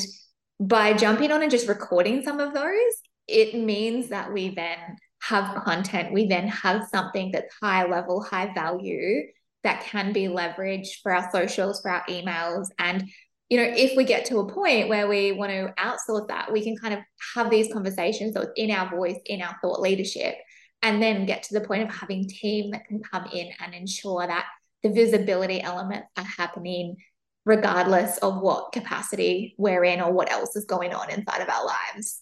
by 0.59 0.93
jumping 0.93 1.31
on 1.31 1.41
and 1.41 1.51
just 1.51 1.67
recording 1.67 2.23
some 2.23 2.39
of 2.39 2.53
those, 2.53 2.93
it 3.27 3.55
means 3.55 4.09
that 4.09 4.31
we 4.31 4.53
then 4.55 4.77
have 5.21 5.63
content, 5.63 6.13
we 6.13 6.27
then 6.27 6.47
have 6.47 6.87
something 6.87 7.31
that's 7.31 7.53
high 7.61 7.87
level, 7.87 8.23
high 8.23 8.53
value 8.53 9.23
that 9.63 9.83
can 9.83 10.13
be 10.13 10.27
leveraged 10.27 11.01
for 11.03 11.13
our 11.13 11.29
socials, 11.31 11.81
for 11.81 11.91
our 11.91 12.03
emails. 12.05 12.67
And, 12.79 13.09
you 13.51 13.57
know, 13.57 13.69
if 13.75 13.97
we 13.97 14.05
get 14.05 14.23
to 14.23 14.37
a 14.39 14.49
point 14.49 14.87
where 14.87 15.09
we 15.09 15.33
want 15.33 15.51
to 15.51 15.73
outsource 15.77 16.29
that, 16.29 16.53
we 16.53 16.63
can 16.63 16.77
kind 16.77 16.93
of 16.93 17.01
have 17.35 17.49
these 17.49 17.71
conversations. 17.71 18.33
So 18.33 18.47
in 18.55 18.71
our 18.71 18.89
voice, 18.89 19.17
in 19.25 19.41
our 19.41 19.53
thought 19.61 19.81
leadership, 19.81 20.35
and 20.81 21.03
then 21.03 21.25
get 21.25 21.43
to 21.43 21.53
the 21.53 21.67
point 21.67 21.83
of 21.83 21.93
having 21.93 22.29
team 22.29 22.71
that 22.71 22.85
can 22.85 23.03
come 23.03 23.25
in 23.33 23.49
and 23.59 23.73
ensure 23.73 24.25
that 24.25 24.45
the 24.83 24.89
visibility 24.89 25.61
elements 25.61 26.07
are 26.15 26.23
happening 26.23 26.95
regardless 27.43 28.19
of 28.19 28.39
what 28.39 28.71
capacity 28.71 29.53
we're 29.57 29.83
in 29.83 29.99
or 29.99 30.13
what 30.13 30.31
else 30.31 30.55
is 30.55 30.63
going 30.63 30.93
on 30.93 31.11
inside 31.11 31.41
of 31.41 31.49
our 31.49 31.65
lives. 31.65 32.21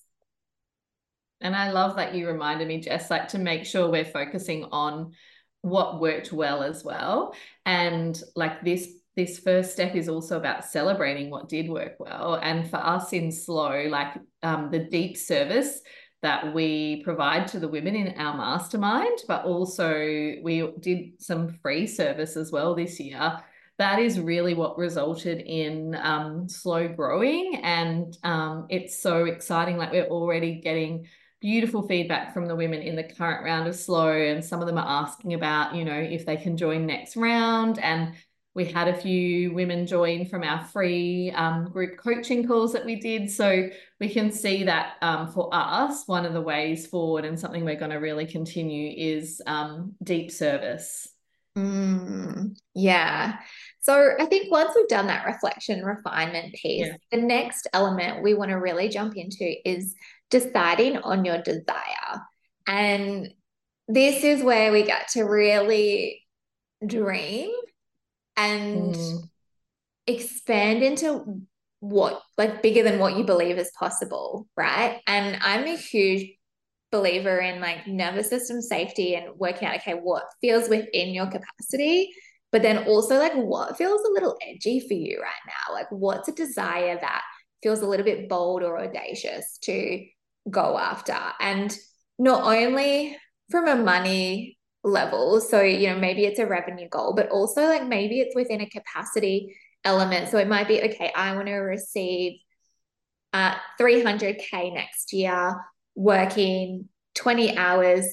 And 1.41 1.55
I 1.55 1.69
love 1.71 1.98
that 1.98 2.15
you 2.15 2.27
reminded 2.27 2.67
me, 2.67 2.81
Jess, 2.81 3.12
like 3.12 3.27
to 3.29 3.38
make 3.38 3.67
sure 3.67 3.88
we're 3.88 4.03
focusing 4.03 4.65
on 4.71 5.12
what 5.62 6.01
worked 6.01 6.33
well 6.33 6.63
as 6.63 6.83
well. 6.83 7.36
And 7.67 8.19
like 8.36 8.63
this 8.63 8.89
this 9.19 9.38
first 9.38 9.73
step 9.73 9.95
is 9.95 10.07
also 10.07 10.38
about 10.38 10.63
celebrating 10.63 11.29
what 11.29 11.49
did 11.49 11.69
work 11.69 11.95
well. 11.99 12.39
And 12.41 12.69
for 12.69 12.77
us 12.77 13.11
in 13.11 13.33
Slow, 13.33 13.88
like 13.89 14.13
um, 14.43 14.69
the 14.71 14.79
deep 14.79 15.17
service 15.17 15.81
that 16.21 16.53
we 16.53 17.03
provide 17.03 17.45
to 17.49 17.59
the 17.59 17.67
women 17.67 17.95
in 17.95 18.17
our 18.17 18.38
mastermind, 18.38 19.19
but 19.27 19.43
also 19.43 19.91
we 20.41 20.71
did 20.79 21.21
some 21.21 21.49
free 21.61 21.85
service 21.85 22.38
as 22.38 22.49
well 22.49 22.75
this 22.75 22.97
year. 22.97 23.41
That 23.77 23.99
is 23.99 24.21
really 24.21 24.53
what 24.53 24.77
resulted 24.77 25.39
in 25.41 25.95
um, 25.95 26.47
slow 26.47 26.88
growing. 26.88 27.59
And 27.61 28.17
um, 28.23 28.67
it's 28.69 29.01
so 29.01 29.25
exciting. 29.25 29.75
Like 29.75 29.91
we're 29.91 30.05
already 30.05 30.61
getting 30.61 31.07
beautiful 31.41 31.85
feedback 31.88 32.33
from 32.33 32.45
the 32.45 32.55
women 32.55 32.81
in 32.81 32.95
the 32.95 33.03
current 33.03 33.43
round 33.43 33.67
of 33.67 33.75
slow 33.75 34.11
and 34.11 34.43
some 34.43 34.59
of 34.59 34.67
them 34.67 34.77
are 34.77 35.03
asking 35.03 35.33
about 35.33 35.73
you 35.73 35.85
know 35.85 35.97
if 35.97 36.25
they 36.25 36.35
can 36.35 36.57
join 36.57 36.85
next 36.85 37.15
round 37.15 37.79
and 37.79 38.13
we 38.55 38.65
had 38.65 38.87
a 38.87 38.95
few 38.95 39.53
women 39.53 39.85
join 39.85 40.25
from 40.25 40.43
our 40.43 40.63
free 40.65 41.31
um, 41.31 41.69
group 41.69 41.97
coaching 41.97 42.47
calls 42.47 42.73
that 42.73 42.85
we 42.85 42.95
did 42.95 43.29
so 43.29 43.69
we 43.99 44.09
can 44.09 44.31
see 44.31 44.63
that 44.63 44.93
um, 45.01 45.31
for 45.31 45.49
us 45.51 46.07
one 46.07 46.25
of 46.25 46.33
the 46.33 46.41
ways 46.41 46.87
forward 46.87 47.25
and 47.25 47.39
something 47.39 47.63
we're 47.63 47.75
going 47.75 47.91
to 47.91 47.97
really 47.97 48.25
continue 48.25 48.93
is 48.97 49.41
um, 49.45 49.93
deep 50.03 50.31
service 50.31 51.07
mm, 51.57 52.57
yeah 52.73 53.37
so 53.81 54.11
I 54.19 54.25
think 54.25 54.51
once 54.51 54.73
we've 54.75 54.87
done 54.87 55.07
that 55.07 55.25
reflection 55.25 55.83
refinement 55.83 56.53
piece, 56.53 56.87
yeah. 56.87 56.97
the 57.11 57.21
next 57.21 57.67
element 57.73 58.21
we 58.21 58.33
want 58.33 58.51
to 58.51 58.55
really 58.55 58.89
jump 58.89 59.15
into 59.15 59.55
is 59.67 59.95
deciding 60.29 60.97
on 60.97 61.25
your 61.25 61.41
desire. 61.41 62.21
And 62.67 63.33
this 63.87 64.23
is 64.23 64.43
where 64.43 64.71
we 64.71 64.83
get 64.83 65.07
to 65.09 65.23
really 65.23 66.23
dream 66.85 67.51
and 68.39 68.96
mm. 68.96 69.24
expand 70.08 70.81
into 70.84 71.41
what 71.81 72.22
like 72.38 72.62
bigger 72.62 72.84
than 72.84 73.00
what 73.00 73.17
you 73.17 73.24
believe 73.24 73.58
is 73.58 73.72
possible, 73.77 74.48
right? 74.58 75.01
And 75.08 75.38
I'm 75.41 75.65
a 75.65 75.77
huge 75.77 76.31
believer 76.91 77.38
in 77.38 77.62
like 77.62 77.86
nervous 77.86 78.29
system 78.29 78.62
safety 78.62 79.15
and 79.15 79.38
working 79.38 79.67
out 79.67 79.75
okay 79.75 79.93
what 79.93 80.24
feels 80.41 80.67
within 80.67 81.13
your 81.13 81.27
capacity 81.27 82.10
but 82.51 82.63
then 82.63 82.79
also 82.88 83.19
like 83.19 83.36
what 83.36 83.77
feels 83.77 84.01
a 84.01 84.12
little 84.12 84.36
edgy 84.41 84.79
for 84.79 84.96
you 84.96 85.22
right 85.22 85.29
now 85.46 85.72
like 85.75 85.86
what's 85.91 86.27
a 86.29 86.31
desire 86.31 86.98
that 87.00 87.22
feels 87.62 87.81
a 87.81 87.86
little 87.86 88.03
bit 88.03 88.27
bold 88.27 88.63
or 88.63 88.79
audacious 88.79 89.58
to 89.62 90.03
go 90.50 90.77
after. 90.77 91.17
And 91.39 91.75
not 92.17 92.43
only 92.43 93.17
from 93.50 93.67
a 93.67 93.75
money 93.75 94.58
level, 94.83 95.41
so, 95.41 95.62
you 95.62 95.89
know, 95.89 95.98
maybe 95.98 96.25
it's 96.25 96.39
a 96.39 96.45
revenue 96.45 96.88
goal, 96.89 97.13
but 97.15 97.29
also 97.29 97.63
like 97.65 97.86
maybe 97.86 98.19
it's 98.19 98.36
within 98.36 98.62
a 98.62 98.69
capacity 98.69 99.55
element. 99.83 100.29
So 100.29 100.38
it 100.38 100.48
might 100.48 100.67
be, 100.67 100.81
okay, 100.81 101.12
I 101.15 101.36
want 101.36 101.48
to 101.48 101.55
receive 101.55 102.39
uh, 103.33 103.55
300K 103.79 104.74
next 104.74 105.13
year, 105.13 105.55
working 105.95 106.89
20 107.15 107.57
hours 107.57 108.05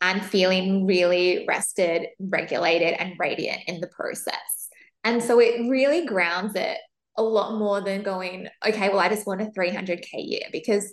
and 0.00 0.24
feeling 0.24 0.86
really 0.86 1.44
rested, 1.46 2.08
regulated, 2.18 2.94
and 2.98 3.14
radiant 3.18 3.62
in 3.66 3.80
the 3.80 3.88
process. 3.88 4.68
And 5.04 5.22
so 5.22 5.40
it 5.40 5.68
really 5.68 6.06
grounds 6.06 6.54
it 6.54 6.78
a 7.16 7.22
lot 7.22 7.58
more 7.58 7.80
than 7.80 8.02
going, 8.02 8.48
okay, 8.66 8.88
well, 8.88 8.98
I 8.98 9.08
just 9.08 9.26
want 9.26 9.42
a 9.42 9.46
300K 9.46 10.06
year 10.14 10.42
because 10.50 10.92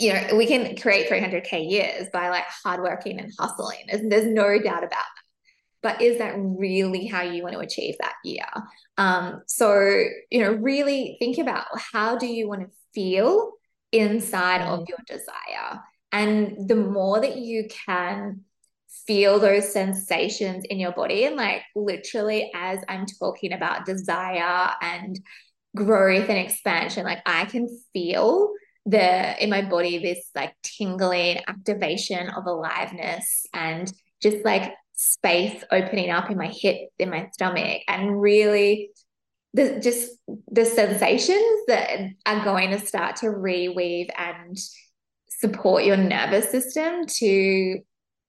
you 0.00 0.14
know, 0.14 0.34
we 0.34 0.46
can 0.46 0.74
create 0.76 1.10
300K 1.10 1.70
years 1.70 2.08
by 2.12 2.30
like 2.30 2.44
hardworking 2.64 3.20
and 3.20 3.30
hustling. 3.38 3.78
There's, 3.86 4.02
there's 4.08 4.26
no 4.26 4.58
doubt 4.58 4.82
about 4.82 4.90
that. 4.90 5.06
But 5.82 6.00
is 6.02 6.18
that 6.18 6.34
really 6.36 7.06
how 7.06 7.22
you 7.22 7.42
want 7.42 7.54
to 7.54 7.60
achieve 7.60 7.96
that 8.00 8.14
year? 8.24 8.46
Um, 8.98 9.42
so, 9.46 9.78
you 10.30 10.40
know, 10.40 10.52
really 10.52 11.16
think 11.18 11.38
about 11.38 11.66
how 11.74 12.16
do 12.16 12.26
you 12.26 12.48
want 12.48 12.62
to 12.62 12.68
feel 12.94 13.52
inside 13.92 14.62
mm. 14.62 14.68
of 14.68 14.88
your 14.88 14.98
desire? 15.06 15.80
And 16.12 16.68
the 16.68 16.76
more 16.76 17.20
that 17.20 17.36
you 17.36 17.68
can 17.68 18.40
feel 19.06 19.38
those 19.38 19.72
sensations 19.72 20.64
in 20.68 20.78
your 20.78 20.92
body, 20.92 21.24
and 21.24 21.36
like 21.36 21.62
literally, 21.76 22.50
as 22.54 22.80
I'm 22.88 23.06
talking 23.06 23.52
about 23.52 23.86
desire 23.86 24.70
and 24.82 25.18
growth 25.74 26.28
and 26.28 26.38
expansion, 26.38 27.04
like 27.04 27.22
I 27.26 27.44
can 27.44 27.68
feel 27.92 28.52
the 28.86 29.42
in 29.42 29.50
my 29.50 29.62
body 29.62 29.98
this 29.98 30.30
like 30.34 30.54
tingling 30.62 31.38
activation 31.46 32.28
of 32.30 32.46
aliveness 32.46 33.46
and 33.52 33.92
just 34.22 34.44
like 34.44 34.72
space 34.94 35.62
opening 35.70 36.10
up 36.10 36.30
in 36.30 36.36
my 36.36 36.48
hip 36.48 36.88
in 36.98 37.10
my 37.10 37.28
stomach 37.32 37.82
and 37.88 38.20
really 38.20 38.90
the 39.54 39.80
just 39.80 40.12
the 40.50 40.64
sensations 40.64 41.60
that 41.66 42.00
are 42.26 42.44
going 42.44 42.70
to 42.70 42.78
start 42.78 43.16
to 43.16 43.26
reweave 43.26 44.08
and 44.16 44.56
support 45.28 45.84
your 45.84 45.96
nervous 45.96 46.50
system 46.50 47.06
to 47.06 47.78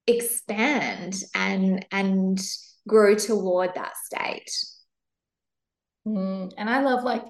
expand 0.07 1.21
and 1.35 1.85
and 1.91 2.39
grow 2.87 3.15
toward 3.15 3.73
that 3.75 3.93
state. 4.03 4.49
Mm, 6.07 6.51
and 6.57 6.67
i 6.67 6.81
love 6.81 7.03
like 7.03 7.23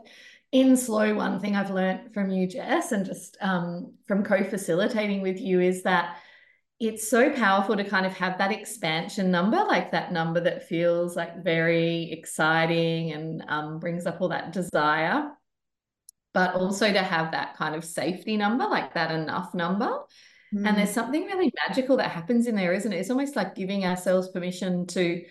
in 0.52 0.76
slow, 0.76 1.16
one 1.16 1.40
thing 1.40 1.56
I've 1.56 1.72
learned 1.72 2.14
from 2.14 2.30
you, 2.30 2.48
Jess, 2.48 2.92
and 2.92 3.06
just 3.06 3.38
um, 3.42 3.94
from 4.08 4.24
co 4.24 4.44
facilitating 4.44 5.22
with 5.22 5.40
you 5.40 5.62
is 5.62 5.84
that 5.84 6.18
it's 6.80 7.08
so 7.08 7.30
powerful 7.30 7.78
to 7.78 7.84
kind 7.84 8.06
of 8.06 8.14
have 8.14 8.40
that 8.40 8.52
expansion 8.52 9.30
number, 9.32 9.58
like 9.58 9.92
that 9.92 10.12
number 10.12 10.42
that 10.42 10.68
feels 10.68 11.16
like 11.16 11.44
very 11.44 12.12
exciting 12.12 13.12
and 13.12 13.44
um, 13.48 13.80
brings 13.80 14.06
up 14.06 14.20
all 14.20 14.30
that 14.30 14.52
desire, 14.52 15.30
but 16.34 16.56
also 16.56 16.92
to 16.92 17.02
have 17.02 17.32
that 17.32 17.56
kind 17.56 17.76
of 17.76 17.86
safety 17.86 18.36
number, 18.36 18.66
like 18.66 18.96
that 18.96 19.12
enough 19.12 19.54
number. 19.54 19.92
Mm. 20.54 20.68
And 20.68 20.78
there's 20.78 20.90
mm. 20.90 20.96
something 20.96 21.26
really 21.26 21.54
magical 21.68 21.98
that 21.98 22.12
happens 22.12 22.48
in 22.48 22.56
there, 22.56 22.74
isn't 22.74 22.92
it? 22.92 22.98
It's 22.98 23.12
almost 23.12 23.36
like 23.36 23.56
giving 23.56 23.86
ourselves 23.86 24.30
permission 24.30 24.88
to 24.88 25.24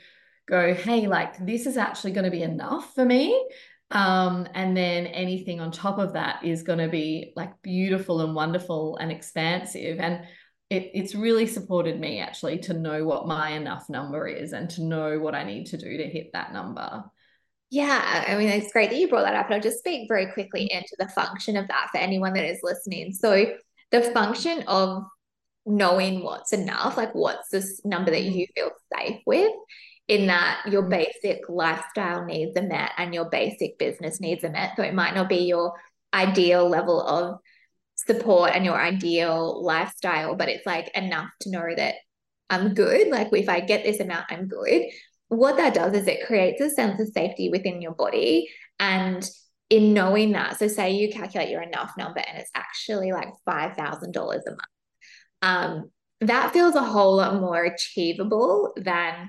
go, 0.49 0.73
hey, 0.73 1.09
like 1.09 1.45
this 1.45 1.67
is 1.67 1.77
actually 1.77 2.13
going 2.13 2.25
to 2.25 2.31
be 2.31 2.43
enough 2.43 2.95
for 2.95 3.05
me. 3.05 3.49
Um, 3.91 4.47
and 4.55 4.77
then 4.77 5.07
anything 5.07 5.61
on 5.61 5.73
top 5.73 5.99
of 5.99 6.13
that 6.13 6.45
is 6.45 6.63
going 6.63 6.79
to 6.79 6.89
be 6.89 7.33
like 7.35 7.61
beautiful 7.63 8.21
and 8.21 8.35
wonderful 8.35 8.97
and 8.99 9.11
expansive. 9.11 9.99
And 9.99 10.25
it, 10.69 10.93
it's 10.95 11.17
really 11.17 11.47
supported 11.47 11.99
me 11.99 12.21
actually 12.21 12.59
to 12.59 12.75
know 12.75 13.05
what 13.05 13.27
my 13.27 13.51
enough 13.51 13.89
number 13.89 14.29
is 14.29 14.53
and 14.53 14.71
to 14.71 14.85
know 14.85 15.19
what 15.19 15.35
I 15.35 15.43
need 15.43 15.67
to 15.67 15.77
do 15.77 15.97
to 15.97 16.09
hit 16.09 16.31
that 16.33 16.53
number. 16.53 17.05
Yeah, 17.71 18.25
I 18.27 18.37
mean, 18.37 18.49
it's 18.49 18.73
great 18.73 18.91
that 18.91 18.99
you 18.99 19.09
brought 19.09 19.23
that 19.23 19.35
up. 19.35 19.47
And 19.47 19.55
I'll 19.57 19.61
just 19.61 19.79
speak 19.79 20.09
very 20.09 20.33
quickly 20.33 20.69
mm. 20.73 20.79
into 20.79 20.97
the 20.99 21.09
function 21.09 21.57
of 21.57 21.69
that 21.69 21.89
for 21.93 21.99
anyone 21.99 22.33
that 22.35 22.45
is 22.45 22.61
listening. 22.63 23.13
So, 23.13 23.47
the 23.91 24.03
function 24.03 24.63
of 24.69 25.05
knowing 25.67 26.23
what's 26.23 26.53
enough, 26.53 26.97
like 26.97 27.15
what's 27.15 27.49
this 27.51 27.81
number 27.85 28.11
that 28.11 28.23
mm. 28.23 28.33
you 28.33 28.47
feel 28.55 28.71
safe 28.97 29.21
with, 29.25 29.53
in 30.11 30.27
that 30.27 30.63
your 30.69 30.83
mm. 30.83 30.91
basic 30.91 31.49
lifestyle 31.49 32.25
needs 32.25 32.59
are 32.59 32.67
met 32.67 32.91
and 32.99 33.15
your 33.15 33.31
basic 33.31 33.79
business 33.79 34.21
needs 34.21 34.43
are 34.43 34.51
met. 34.51 34.73
So 34.77 34.83
it 34.83 34.93
might 34.93 35.15
not 35.15 35.29
be 35.29 35.45
your 35.45 35.73
ideal 36.13 36.69
level 36.69 37.01
of 37.01 37.39
support 37.95 38.51
and 38.53 38.65
your 38.65 38.79
ideal 38.79 39.63
lifestyle, 39.63 40.35
but 40.35 40.49
it's 40.49 40.67
like 40.67 40.91
enough 40.97 41.31
to 41.43 41.51
know 41.51 41.65
that 41.77 41.95
I'm 42.51 42.75
good. 42.75 43.07
Like 43.07 43.29
if 43.33 43.49
I 43.49 43.61
get 43.61 43.85
this 43.85 44.01
amount, 44.01 44.27
I'm 44.31 44.49
good. 44.49 44.83
What 45.29 45.57
that 45.59 45.75
does 45.75 45.95
is 45.95 46.09
it 46.09 46.27
creates 46.27 46.61
a 46.61 46.71
sense 46.71 47.01
of 47.01 47.07
safety 47.15 47.49
within 47.49 47.81
your 47.81 47.95
body. 47.95 48.49
And 48.81 49.25
in 49.69 49.95
knowing 49.95 50.33
that, 50.33 50.59
so 50.59 50.67
say 50.67 50.91
you 50.91 51.13
calculate 51.13 51.51
your 51.51 51.63
enough 51.63 51.93
number 51.97 52.19
and 52.19 52.37
it's 52.37 52.51
actually 52.57 53.13
like 53.13 53.29
$5,000 53.49 53.77
a 53.79 54.51
month. 54.51 54.61
Um, 55.43 55.91
that 56.23 56.53
feels 56.53 56.75
a 56.75 56.83
whole 56.83 57.15
lot 57.17 57.41
more 57.41 57.63
achievable 57.63 58.73
than 58.77 59.29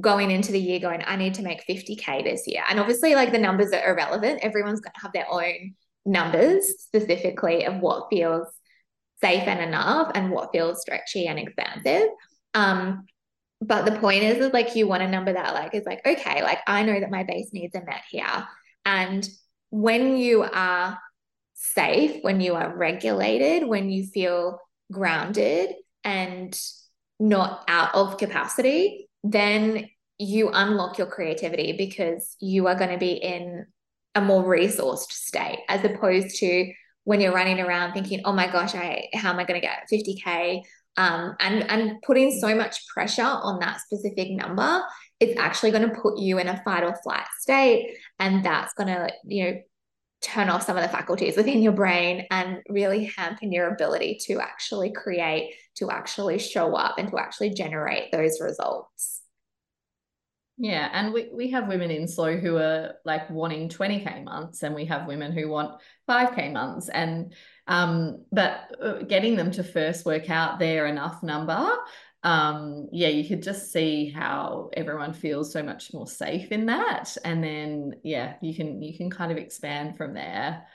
going 0.00 0.30
into 0.30 0.52
the 0.52 0.60
year 0.60 0.80
going, 0.80 1.02
I 1.06 1.16
need 1.16 1.34
to 1.34 1.42
make 1.42 1.66
50K 1.66 2.24
this 2.24 2.46
year. 2.46 2.62
And 2.68 2.80
obviously, 2.80 3.14
like 3.14 3.32
the 3.32 3.38
numbers 3.38 3.72
are 3.72 3.92
irrelevant. 3.92 4.40
Everyone's 4.42 4.80
going 4.80 4.92
to 4.94 5.00
have 5.00 5.12
their 5.12 5.30
own 5.30 5.74
numbers 6.04 6.66
specifically 6.78 7.64
of 7.64 7.80
what 7.80 8.08
feels 8.10 8.46
safe 9.22 9.46
and 9.46 9.60
enough 9.60 10.10
and 10.14 10.30
what 10.30 10.52
feels 10.52 10.80
stretchy 10.80 11.26
and 11.26 11.38
expansive. 11.38 12.08
Um, 12.54 13.06
but 13.60 13.86
the 13.86 13.98
point 13.98 14.22
is, 14.22 14.38
is 14.38 14.52
like 14.52 14.76
you 14.76 14.86
want 14.86 15.02
a 15.02 15.08
number 15.08 15.32
that 15.32 15.54
like 15.54 15.74
is 15.74 15.86
like, 15.86 16.06
okay, 16.06 16.42
like 16.42 16.58
I 16.66 16.82
know 16.82 17.00
that 17.00 17.10
my 17.10 17.24
base 17.24 17.50
needs 17.52 17.74
are 17.74 17.84
met 17.84 18.02
here. 18.10 18.46
And 18.84 19.26
when 19.70 20.16
you 20.16 20.42
are 20.42 20.98
safe, 21.54 22.22
when 22.22 22.40
you 22.40 22.54
are 22.54 22.76
regulated, 22.76 23.66
when 23.66 23.90
you 23.90 24.06
feel 24.06 24.58
grounded 24.92 25.74
and 26.04 26.58
not 27.18 27.64
out 27.66 27.94
of 27.94 28.18
capacity, 28.18 29.05
then 29.32 29.88
you 30.18 30.50
unlock 30.52 30.98
your 30.98 31.06
creativity 31.06 31.72
because 31.76 32.36
you 32.40 32.66
are 32.66 32.74
going 32.74 32.90
to 32.90 32.98
be 32.98 33.12
in 33.12 33.66
a 34.14 34.20
more 34.20 34.42
resourced 34.42 35.10
state 35.10 35.58
as 35.68 35.84
opposed 35.84 36.36
to 36.36 36.72
when 37.04 37.20
you're 37.20 37.34
running 37.34 37.60
around 37.60 37.92
thinking, 37.92 38.20
oh 38.24 38.32
my 38.32 38.50
gosh, 38.50 38.74
I 38.74 39.08
how 39.14 39.30
am 39.30 39.38
I 39.38 39.44
going 39.44 39.60
to 39.60 39.66
get 39.66 39.86
50k? 39.92 40.62
Um, 40.96 41.36
and 41.40 41.70
and 41.70 42.02
putting 42.02 42.38
so 42.40 42.54
much 42.54 42.86
pressure 42.88 43.22
on 43.22 43.60
that 43.60 43.80
specific 43.80 44.30
number, 44.30 44.82
it's 45.20 45.38
actually 45.38 45.70
going 45.70 45.88
to 45.88 45.94
put 45.94 46.18
you 46.18 46.38
in 46.38 46.48
a 46.48 46.60
fight 46.64 46.82
or 46.82 46.96
flight 47.02 47.26
state, 47.38 47.96
and 48.18 48.44
that's 48.44 48.72
going 48.74 48.88
to 48.88 49.12
you 49.24 49.44
know 49.44 49.60
turn 50.22 50.48
off 50.48 50.64
some 50.64 50.76
of 50.76 50.82
the 50.82 50.88
faculties 50.88 51.36
within 51.36 51.62
your 51.62 51.72
brain 51.72 52.26
and 52.30 52.60
really 52.68 53.12
hamper 53.16 53.44
your 53.44 53.68
ability 53.68 54.18
to 54.22 54.40
actually 54.40 54.90
create, 54.90 55.54
to 55.76 55.90
actually 55.90 56.38
show 56.38 56.74
up, 56.74 56.98
and 56.98 57.10
to 57.10 57.18
actually 57.18 57.50
generate 57.50 58.10
those 58.10 58.40
results. 58.40 59.15
Yeah, 60.58 60.88
and 60.92 61.12
we, 61.12 61.28
we 61.32 61.50
have 61.50 61.68
women 61.68 61.90
in 61.90 62.08
slow 62.08 62.36
who 62.38 62.56
are 62.56 62.94
like 63.04 63.28
wanting 63.28 63.68
20k 63.68 64.24
months, 64.24 64.62
and 64.62 64.74
we 64.74 64.86
have 64.86 65.06
women 65.06 65.32
who 65.32 65.48
want 65.48 65.80
5k 66.08 66.52
months. 66.52 66.88
And 66.88 67.34
um, 67.66 68.24
but 68.32 68.74
uh, 68.80 69.02
getting 69.02 69.36
them 69.36 69.50
to 69.52 69.62
first 69.62 70.06
work 70.06 70.30
out 70.30 70.58
their 70.58 70.86
enough 70.86 71.22
number, 71.22 71.68
um, 72.22 72.88
yeah, 72.90 73.08
you 73.08 73.28
could 73.28 73.42
just 73.42 73.70
see 73.70 74.08
how 74.08 74.70
everyone 74.74 75.12
feels 75.12 75.52
so 75.52 75.62
much 75.62 75.92
more 75.92 76.06
safe 76.06 76.50
in 76.50 76.66
that. 76.66 77.14
And 77.22 77.44
then 77.44 77.92
yeah, 78.02 78.34
you 78.40 78.54
can 78.54 78.80
you 78.82 78.96
can 78.96 79.10
kind 79.10 79.30
of 79.30 79.38
expand 79.38 79.98
from 79.98 80.14
there. 80.14 80.66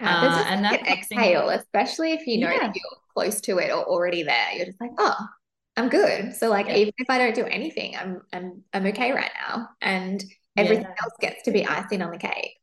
Uh, 0.00 0.44
and 0.48 0.64
that's 0.64 0.88
exhale, 0.88 1.50
especially 1.50 2.12
if 2.12 2.26
you 2.26 2.38
know 2.38 2.50
yeah. 2.50 2.66
that 2.66 2.74
you're 2.74 2.98
close 3.14 3.40
to 3.42 3.58
it 3.58 3.70
or 3.70 3.84
already 3.84 4.22
there. 4.22 4.52
You're 4.54 4.66
just 4.66 4.80
like, 4.80 4.92
oh, 4.98 5.14
I'm 5.80 5.88
good. 5.88 6.34
So 6.34 6.50
like 6.50 6.66
yeah. 6.66 6.76
even 6.76 6.92
if 6.98 7.08
I 7.08 7.16
don't 7.16 7.34
do 7.34 7.44
anything, 7.44 7.96
I'm 7.96 8.20
I'm 8.32 8.62
I'm 8.74 8.86
okay 8.86 9.12
right 9.12 9.30
now. 9.48 9.70
And 9.80 10.22
everything 10.56 10.84
yeah. 10.84 11.02
else 11.02 11.14
gets 11.20 11.42
to 11.44 11.52
be 11.52 11.64
icing 11.64 12.02
on 12.02 12.10
the 12.10 12.18
cake. 12.18 12.56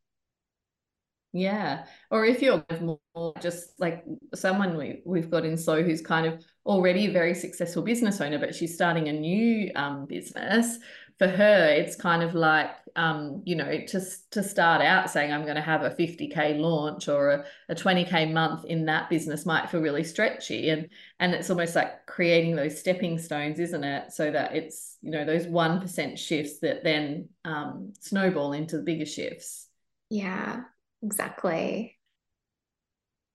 Yeah. 1.32 1.84
Or 2.10 2.24
if 2.24 2.40
you're 2.40 2.64
more 2.80 3.34
just 3.40 3.78
like 3.78 4.04
someone 4.34 4.76
we, 4.76 5.02
we've 5.04 5.30
got 5.30 5.44
in 5.44 5.56
so 5.56 5.82
who's 5.82 6.00
kind 6.00 6.26
of 6.26 6.44
already 6.64 7.06
a 7.06 7.12
very 7.12 7.34
successful 7.34 7.82
business 7.82 8.20
owner, 8.20 8.38
but 8.38 8.54
she's 8.54 8.74
starting 8.74 9.08
a 9.08 9.12
new 9.12 9.70
um, 9.74 10.06
business, 10.06 10.78
for 11.18 11.26
her, 11.26 11.68
it's 11.68 11.96
kind 11.96 12.22
of 12.22 12.34
like, 12.34 12.70
um, 12.94 13.42
you 13.44 13.56
know, 13.56 13.80
to, 13.88 14.00
to 14.30 14.42
start 14.42 14.80
out 14.80 15.10
saying 15.10 15.32
I'm 15.32 15.42
going 15.42 15.56
to 15.56 15.60
have 15.60 15.82
a 15.82 15.90
50K 15.90 16.60
launch 16.60 17.08
or 17.08 17.30
a, 17.30 17.44
a 17.68 17.74
20K 17.74 18.32
month 18.32 18.64
in 18.64 18.84
that 18.86 19.10
business 19.10 19.44
might 19.44 19.68
feel 19.68 19.80
really 19.80 20.04
stretchy. 20.04 20.70
And, 20.70 20.88
and 21.18 21.34
it's 21.34 21.50
almost 21.50 21.74
like 21.74 22.06
creating 22.06 22.54
those 22.54 22.78
stepping 22.78 23.18
stones, 23.18 23.58
isn't 23.58 23.82
it? 23.82 24.12
So 24.12 24.30
that 24.30 24.54
it's, 24.54 24.96
you 25.02 25.10
know, 25.10 25.24
those 25.24 25.46
1% 25.46 26.18
shifts 26.18 26.60
that 26.60 26.84
then 26.84 27.28
um, 27.44 27.94
snowball 27.98 28.52
into 28.52 28.76
the 28.76 28.84
bigger 28.84 29.06
shifts. 29.06 29.66
Yeah, 30.10 30.60
exactly. 31.02 31.97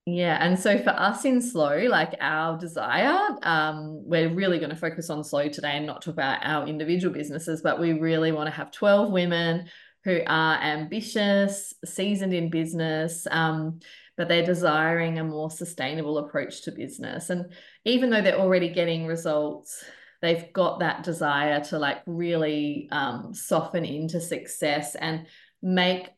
Yeah, 0.06 0.38
and 0.42 0.60
so 0.60 0.78
for 0.80 0.90
us 0.90 1.24
in 1.24 1.42
slow, 1.42 1.78
like 1.88 2.16
our 2.20 2.58
desire, 2.58 3.38
um, 3.44 4.02
we're 4.06 4.34
really 4.34 4.60
going 4.60 4.70
to 4.70 4.76
focus 4.76 5.10
on 5.10 5.24
slow 5.24 5.48
today 5.48 5.78
and 5.78 5.86
not 5.86 6.02
talk 6.02 6.16
about 6.16 6.40
our 6.44 6.68
individual 6.68 7.14
businesses, 7.14 7.62
but 7.62 7.80
we 7.80 7.94
really 7.94 8.34
want 8.34 8.48
to 8.48 8.56
have 8.56 8.70
12 8.72 9.12
women 9.12 9.70
who 10.04 10.20
are 10.28 10.62
ambitious, 10.62 11.74
seasoned 11.86 12.34
in 12.34 12.50
business, 12.50 13.26
um, 13.32 13.80
but 14.18 14.28
they're 14.28 14.46
desiring 14.46 15.20
a 15.20 15.24
more 15.24 15.50
sustainable 15.50 16.18
approach 16.18 16.64
to 16.64 16.72
business. 16.74 17.30
And 17.30 17.54
even 17.86 18.10
though 18.10 18.22
they're 18.22 18.40
already 18.40 18.74
getting 18.74 19.08
results, 19.08 19.86
they've 20.22 20.52
got 20.52 20.80
that 20.80 21.04
desire 21.04 21.62
to 21.62 21.80
like 21.80 22.02
really 22.06 22.90
um, 22.92 23.34
soften 23.34 23.86
into 23.86 24.20
success 24.20 24.96
and 24.96 25.28
make 25.62 26.10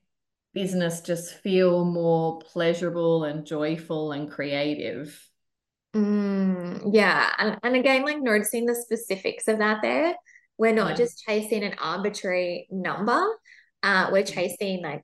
business 0.56 1.02
just 1.02 1.36
feel 1.36 1.86
more 1.86 2.40
pleasurable 2.40 3.26
and 3.26 3.46
joyful 3.46 4.14
and 4.14 4.32
creative? 4.32 5.30
Mm, 5.96 6.90
yeah. 6.92 7.30
And, 7.38 7.60
and 7.62 7.76
again, 7.76 8.04
like 8.04 8.20
noticing 8.20 8.66
the 8.66 8.74
specifics 8.74 9.48
of 9.48 9.60
that 9.60 9.82
there. 9.84 10.16
We're 10.58 10.74
not 10.74 10.92
yeah. 10.92 10.96
just 10.96 11.24
chasing 11.24 11.64
an 11.64 11.76
arbitrary 11.80 12.68
number. 12.72 13.22
Uh, 13.84 14.10
we're 14.12 14.24
mm. 14.24 14.34
chasing 14.34 14.82
like 14.82 15.04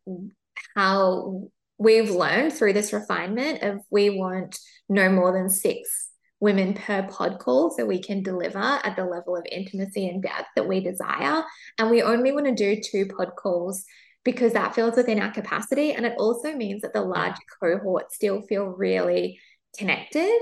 how 0.75 1.43
we've 1.77 2.09
learned 2.09 2.53
through 2.53 2.73
this 2.73 2.93
refinement 2.93 3.61
of 3.61 3.81
we 3.89 4.09
want 4.09 4.57
no 4.87 5.09
more 5.09 5.33
than 5.33 5.49
six 5.49 6.09
women 6.39 6.73
per 6.73 7.03
pod 7.03 7.39
call 7.39 7.69
so 7.69 7.85
we 7.85 8.01
can 8.01 8.23
deliver 8.23 8.57
at 8.57 8.95
the 8.95 9.05
level 9.05 9.35
of 9.35 9.45
intimacy 9.51 10.07
and 10.07 10.23
depth 10.23 10.47
that 10.55 10.67
we 10.67 10.79
desire. 10.79 11.43
And 11.77 11.89
we 11.89 12.01
only 12.01 12.31
want 12.31 12.47
to 12.47 12.55
do 12.55 12.81
two 12.81 13.05
pod 13.05 13.35
calls 13.37 13.85
because 14.23 14.53
that 14.53 14.75
feels 14.75 14.95
within 14.95 15.19
our 15.19 15.31
capacity. 15.31 15.93
And 15.93 16.05
it 16.05 16.15
also 16.17 16.53
means 16.55 16.81
that 16.81 16.93
the 16.93 17.01
larger 17.01 17.41
cohorts 17.61 18.15
still 18.15 18.41
feel 18.43 18.65
really 18.65 19.39
connected. 19.77 20.39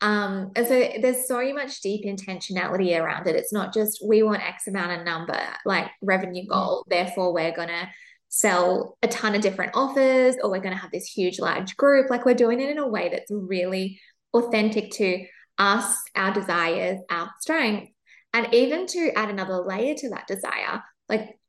Um, 0.00 0.50
and 0.56 0.66
so 0.66 0.88
there's 1.00 1.28
so 1.28 1.52
much 1.52 1.80
deep 1.82 2.04
intentionality 2.04 2.98
around 2.98 3.26
it. 3.26 3.36
It's 3.36 3.52
not 3.52 3.74
just 3.74 4.02
we 4.06 4.22
want 4.22 4.42
X 4.42 4.66
amount 4.66 4.98
of 4.98 5.04
number, 5.04 5.38
like 5.66 5.90
revenue 6.00 6.46
goal, 6.46 6.84
therefore 6.88 7.34
we're 7.34 7.54
gonna 7.54 7.88
sell 8.28 8.96
a 9.02 9.08
ton 9.08 9.34
of 9.34 9.42
different 9.42 9.72
offers 9.74 10.36
or 10.42 10.50
we're 10.50 10.60
gonna 10.60 10.76
have 10.76 10.90
this 10.90 11.06
huge 11.06 11.38
large 11.38 11.76
group. 11.76 12.08
Like 12.08 12.24
we're 12.24 12.34
doing 12.34 12.60
it 12.60 12.70
in 12.70 12.78
a 12.78 12.88
way 12.88 13.10
that's 13.10 13.30
really 13.30 14.00
authentic 14.32 14.90
to 14.92 15.26
us, 15.58 15.96
our 16.16 16.32
desires, 16.32 16.98
our 17.10 17.30
strengths. 17.40 17.92
And 18.32 18.52
even 18.54 18.86
to 18.86 19.10
add 19.16 19.28
another 19.28 19.58
layer 19.58 19.94
to 19.96 20.10
that 20.10 20.26
desire, 20.26 20.82
like 21.08 21.39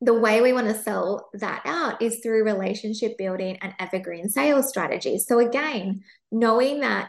the 0.00 0.14
way 0.14 0.40
we 0.40 0.52
want 0.52 0.68
to 0.68 0.82
sell 0.82 1.28
that 1.34 1.62
out 1.64 2.02
is 2.02 2.20
through 2.22 2.44
relationship 2.44 3.16
building 3.16 3.58
and 3.62 3.74
evergreen 3.78 4.28
sales 4.28 4.68
strategies. 4.68 5.26
So, 5.26 5.38
again, 5.38 6.02
knowing 6.30 6.80
that 6.80 7.08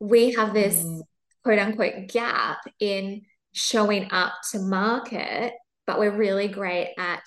we 0.00 0.32
have 0.32 0.54
this 0.54 0.82
mm. 0.82 1.02
quote 1.44 1.58
unquote 1.58 2.08
gap 2.08 2.58
in 2.80 3.22
showing 3.52 4.10
up 4.10 4.32
to 4.50 4.58
market, 4.58 5.52
but 5.86 5.98
we're 5.98 6.16
really 6.16 6.48
great 6.48 6.94
at 6.98 7.22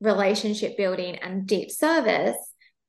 relationship 0.00 0.76
building 0.76 1.16
and 1.16 1.46
deep 1.46 1.70
service, 1.70 2.36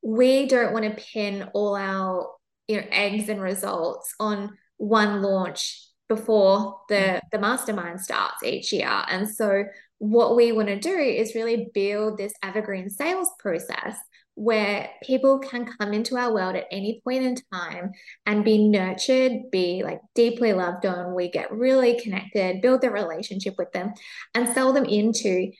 we 0.02 0.46
don't 0.46 0.72
want 0.72 0.84
to 0.84 1.04
pin 1.12 1.48
all 1.54 1.76
our 1.76 2.30
you 2.68 2.76
know 2.76 2.86
eggs 2.90 3.28
and 3.28 3.40
results 3.40 4.14
on 4.20 4.56
one 4.76 5.22
launch 5.22 5.88
before 6.08 6.80
the 6.88 6.94
mm. 6.94 7.20
the 7.32 7.38
mastermind 7.38 8.00
starts 8.00 8.42
each 8.42 8.72
year 8.72 9.02
and 9.08 9.28
so 9.28 9.64
what 9.98 10.36
we 10.36 10.52
want 10.52 10.68
to 10.68 10.78
do 10.78 10.96
is 10.96 11.34
really 11.34 11.68
build 11.72 12.18
this 12.18 12.32
evergreen 12.42 12.90
sales 12.90 13.30
process 13.38 13.96
where 14.36 14.90
people 15.02 15.38
can 15.38 15.64
come 15.78 15.92
into 15.92 16.16
our 16.16 16.32
world 16.32 16.56
at 16.56 16.66
any 16.70 17.00
point 17.04 17.22
in 17.22 17.36
time 17.52 17.92
and 18.26 18.44
be 18.44 18.68
nurtured, 18.68 19.50
be 19.52 19.82
like 19.84 20.00
deeply 20.14 20.52
loved 20.52 20.84
on. 20.86 21.14
We 21.14 21.30
get 21.30 21.52
really 21.52 22.00
connected, 22.00 22.60
build 22.60 22.80
the 22.80 22.90
relationship 22.90 23.54
with 23.56 23.70
them, 23.72 23.92
and 24.34 24.52
sell 24.52 24.72
them 24.72 24.84
into 24.84 25.52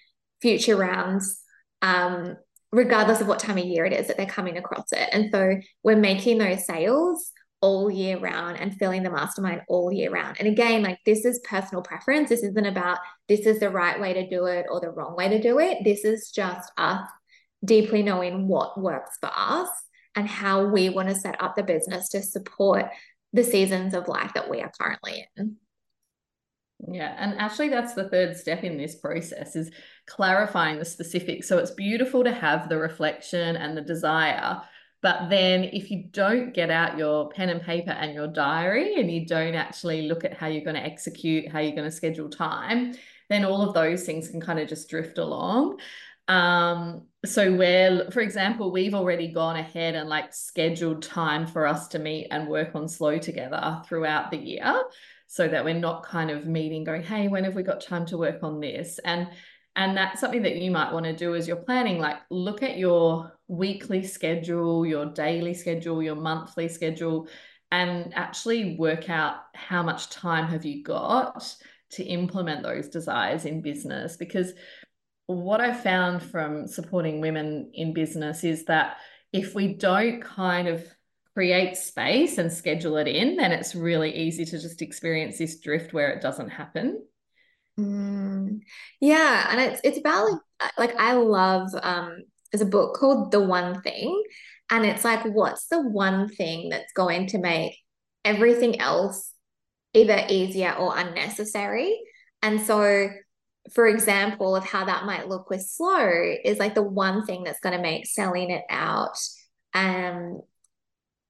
future 0.42 0.76
rounds, 0.76 1.40
um, 1.82 2.36
regardless 2.72 3.20
of 3.20 3.28
what 3.28 3.38
time 3.38 3.58
of 3.58 3.64
year 3.64 3.84
it 3.84 3.92
is 3.92 4.08
that 4.08 4.16
they're 4.16 4.26
coming 4.26 4.58
across 4.58 4.92
it. 4.92 5.08
And 5.12 5.28
so 5.32 5.60
we're 5.84 5.96
making 5.96 6.38
those 6.38 6.66
sales 6.66 7.32
all 7.64 7.90
year 7.90 8.18
round 8.18 8.60
and 8.60 8.76
filling 8.76 9.02
the 9.02 9.10
mastermind 9.10 9.62
all 9.68 9.90
year 9.90 10.10
round. 10.10 10.36
And 10.38 10.46
again, 10.46 10.82
like 10.82 10.98
this 11.06 11.24
is 11.24 11.40
personal 11.48 11.82
preference. 11.82 12.28
This 12.28 12.42
isn't 12.42 12.66
about 12.66 12.98
this 13.26 13.46
is 13.46 13.58
the 13.58 13.70
right 13.70 13.98
way 13.98 14.12
to 14.12 14.28
do 14.28 14.44
it 14.44 14.66
or 14.70 14.80
the 14.80 14.90
wrong 14.90 15.16
way 15.16 15.30
to 15.30 15.40
do 15.40 15.58
it. 15.58 15.78
This 15.82 16.04
is 16.04 16.30
just 16.30 16.70
us 16.76 17.08
deeply 17.64 18.02
knowing 18.02 18.48
what 18.48 18.78
works 18.78 19.16
for 19.18 19.30
us 19.34 19.70
and 20.14 20.28
how 20.28 20.66
we 20.66 20.90
want 20.90 21.08
to 21.08 21.14
set 21.14 21.40
up 21.42 21.56
the 21.56 21.62
business 21.62 22.10
to 22.10 22.22
support 22.22 22.84
the 23.32 23.42
seasons 23.42 23.94
of 23.94 24.08
life 24.08 24.34
that 24.34 24.50
we 24.50 24.60
are 24.60 24.70
currently 24.78 25.26
in. 25.34 25.56
Yeah, 26.86 27.14
and 27.18 27.40
actually 27.40 27.70
that's 27.70 27.94
the 27.94 28.10
third 28.10 28.36
step 28.36 28.62
in 28.62 28.76
this 28.76 28.94
process 28.94 29.56
is 29.56 29.70
clarifying 30.06 30.78
the 30.78 30.84
specifics. 30.84 31.48
So 31.48 31.56
it's 31.56 31.70
beautiful 31.70 32.24
to 32.24 32.32
have 32.32 32.68
the 32.68 32.76
reflection 32.76 33.56
and 33.56 33.74
the 33.74 33.80
desire, 33.80 34.60
but 35.04 35.28
then 35.28 35.64
if 35.64 35.90
you 35.90 36.04
don't 36.12 36.54
get 36.54 36.70
out 36.70 36.96
your 36.96 37.28
pen 37.28 37.50
and 37.50 37.60
paper 37.60 37.90
and 37.90 38.14
your 38.14 38.26
diary 38.26 38.98
and 38.98 39.10
you 39.10 39.26
don't 39.26 39.54
actually 39.54 40.08
look 40.08 40.24
at 40.24 40.32
how 40.32 40.46
you're 40.46 40.64
going 40.64 40.76
to 40.76 40.82
execute, 40.82 41.46
how 41.52 41.58
you're 41.58 41.76
going 41.76 41.84
to 41.84 41.94
schedule 41.94 42.30
time, 42.30 42.94
then 43.28 43.44
all 43.44 43.60
of 43.60 43.74
those 43.74 44.04
things 44.04 44.28
can 44.28 44.40
kind 44.40 44.58
of 44.58 44.66
just 44.66 44.88
drift 44.88 45.18
along. 45.18 45.78
Um, 46.26 47.02
so 47.26 47.52
where 47.54 48.10
for 48.12 48.20
example 48.20 48.72
we've 48.72 48.94
already 48.94 49.28
gone 49.28 49.56
ahead 49.56 49.94
and 49.94 50.08
like 50.08 50.32
scheduled 50.32 51.02
time 51.02 51.46
for 51.46 51.66
us 51.66 51.88
to 51.88 51.98
meet 51.98 52.28
and 52.30 52.48
work 52.48 52.74
on 52.74 52.88
slow 52.88 53.18
together 53.18 53.82
throughout 53.86 54.30
the 54.30 54.38
year 54.38 54.84
so 55.26 55.46
that 55.46 55.66
we're 55.66 55.74
not 55.74 56.06
kind 56.06 56.30
of 56.30 56.46
meeting 56.46 56.82
going 56.82 57.02
hey 57.02 57.28
when 57.28 57.44
have 57.44 57.54
we 57.54 57.62
got 57.62 57.82
time 57.82 58.06
to 58.06 58.16
work 58.16 58.42
on 58.42 58.58
this 58.58 58.98
and 59.04 59.28
and 59.76 59.96
that's 59.96 60.20
something 60.20 60.42
that 60.42 60.56
you 60.56 60.70
might 60.70 60.92
want 60.92 61.04
to 61.04 61.12
do 61.12 61.34
as 61.34 61.48
you're 61.48 61.56
planning 61.56 61.98
like 61.98 62.18
look 62.30 62.62
at 62.62 62.78
your 62.78 63.32
weekly 63.48 64.02
schedule 64.02 64.86
your 64.86 65.06
daily 65.06 65.54
schedule 65.54 66.02
your 66.02 66.14
monthly 66.14 66.68
schedule 66.68 67.28
and 67.70 68.14
actually 68.14 68.76
work 68.76 69.10
out 69.10 69.36
how 69.54 69.82
much 69.82 70.10
time 70.10 70.46
have 70.46 70.64
you 70.64 70.82
got 70.82 71.54
to 71.90 72.04
implement 72.04 72.62
those 72.62 72.88
desires 72.88 73.44
in 73.44 73.62
business 73.62 74.16
because 74.16 74.52
what 75.26 75.60
I 75.60 75.72
found 75.72 76.22
from 76.22 76.66
supporting 76.66 77.20
women 77.20 77.70
in 77.72 77.94
business 77.94 78.44
is 78.44 78.66
that 78.66 78.98
if 79.32 79.54
we 79.54 79.74
don't 79.74 80.22
kind 80.22 80.68
of 80.68 80.86
create 81.34 81.76
space 81.76 82.38
and 82.38 82.52
schedule 82.52 82.96
it 82.96 83.08
in, 83.08 83.36
then 83.36 83.50
it's 83.50 83.74
really 83.74 84.14
easy 84.14 84.44
to 84.44 84.58
just 84.58 84.82
experience 84.82 85.38
this 85.38 85.58
drift 85.58 85.92
where 85.92 86.10
it 86.10 86.22
doesn't 86.22 86.50
happen. 86.50 87.02
Mm, 87.78 88.60
yeah, 89.00 89.48
and 89.50 89.60
it's 89.60 89.80
it's 89.82 89.98
about 89.98 90.30
like 90.30 90.78
like 90.78 90.96
I 90.96 91.14
love 91.14 91.70
um 91.82 92.18
there's 92.52 92.62
a 92.62 92.66
book 92.66 92.94
called 92.96 93.32
The 93.32 93.40
One 93.40 93.82
Thing 93.82 94.22
and 94.70 94.86
it's 94.86 95.04
like 95.04 95.24
what's 95.24 95.66
the 95.66 95.80
one 95.80 96.28
thing 96.28 96.68
that's 96.68 96.92
going 96.92 97.26
to 97.28 97.38
make 97.38 97.76
everything 98.24 98.80
else 98.80 99.32
either 99.92 100.24
easier 100.28 100.72
or 100.74 100.96
unnecessary. 100.96 101.98
And 102.42 102.60
so 102.60 103.10
for 103.74 103.86
example 103.86 104.54
of 104.56 104.64
how 104.64 104.84
that 104.84 105.04
might 105.06 105.28
look 105.28 105.50
with 105.50 105.62
slow 105.62 106.34
is 106.44 106.58
like 106.58 106.74
the 106.74 106.82
one 106.82 107.24
thing 107.26 107.44
that's 107.44 107.60
going 107.60 107.76
to 107.76 107.82
make 107.82 108.06
selling 108.06 108.50
it 108.50 108.64
out 108.68 109.16
um 109.74 110.40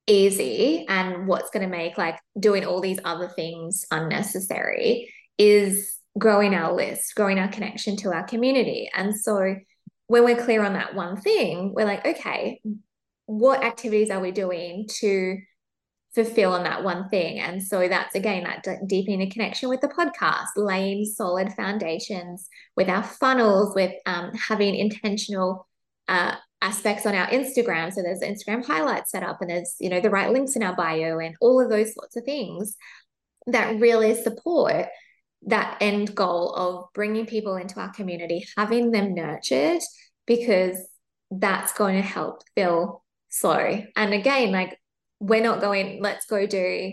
easy 0.07 0.85
and 0.89 1.27
what's 1.27 1.51
going 1.51 1.63
to 1.63 1.69
make 1.69 1.97
like 1.97 2.19
doing 2.39 2.65
all 2.65 2.81
these 2.81 2.99
other 3.05 3.29
things 3.29 3.87
unnecessary 3.91 5.13
is 5.39 5.97
growing 6.19 6.55
our 6.55 6.75
list 6.75 7.15
growing 7.15 7.39
our 7.39 7.49
connection 7.49 7.97
to 7.97 8.13
our 8.13 8.25
community 8.25 8.91
and 8.95 9.15
so 9.15 9.57
when 10.07 10.25
we're 10.25 10.43
clear 10.43 10.65
on 10.65 10.75
that 10.75 10.95
one 10.95 11.21
thing 11.21 11.73
we're 11.75 11.87
like 11.87 12.07
okay 12.07 12.61
what 13.27 13.65
activities 13.65 14.11
are 14.11 14.21
we 14.21 14.31
doing 14.31 14.87
to 14.89 15.37
fulfill 16.15 16.53
on 16.53 16.63
that 16.63 16.85
one 16.85 17.09
thing. 17.09 17.41
And 17.41 17.63
so 17.63 17.89
that's 17.89 18.15
again 18.15 18.45
that 18.45 18.87
deepening 18.87 19.23
a 19.23 19.31
connection 19.31 19.69
with 19.69 19.81
the 19.81 19.89
podcast, 19.89 20.47
laying 20.57 21.05
solid 21.05 21.53
foundations 21.53 22.49
with 22.77 22.89
our 22.89 23.03
funnels, 23.03 23.75
with 23.75 23.93
um, 24.07 24.33
having 24.35 24.75
intentional 24.77 25.67
uh, 26.07 26.37
aspects 26.63 27.05
on 27.05 27.15
our 27.15 27.27
Instagram. 27.29 27.93
So 27.93 28.03
there's 28.03 28.21
Instagram 28.21 28.65
highlights 28.65 29.11
set 29.11 29.25
up, 29.25 29.41
and 29.41 29.51
there's 29.51 29.75
you 29.81 29.91
know 29.91 30.01
the 30.01 30.11
right 30.11 30.31
links 30.31 30.55
in 30.55 30.63
our 30.63 30.77
bio, 30.77 31.19
and 31.19 31.35
all 31.41 31.61
of 31.61 31.69
those 31.69 31.93
sorts 31.95 32.17
of 32.17 32.25
things 32.25 32.77
that 33.47 33.81
really 33.81 34.15
support 34.15 34.87
that 35.47 35.79
end 35.81 36.15
goal 36.15 36.53
of 36.55 36.87
bringing 36.95 37.27
people 37.27 37.57
into 37.57 37.81
our 37.81 37.93
community, 37.93 38.47
having 38.57 38.91
them 38.91 39.15
nurtured, 39.15 39.81
because 40.27 40.77
that's 41.31 41.73
going 41.73 41.97
to 41.97 42.03
help 42.03 42.43
fill 42.57 43.03
slow. 43.29 43.83
And 43.97 44.15
again, 44.15 44.53
like 44.53 44.79
we're 45.21 45.43
not 45.43 45.61
going, 45.61 46.03
let's 46.03 46.27
go 46.27 46.47
do 46.47 46.93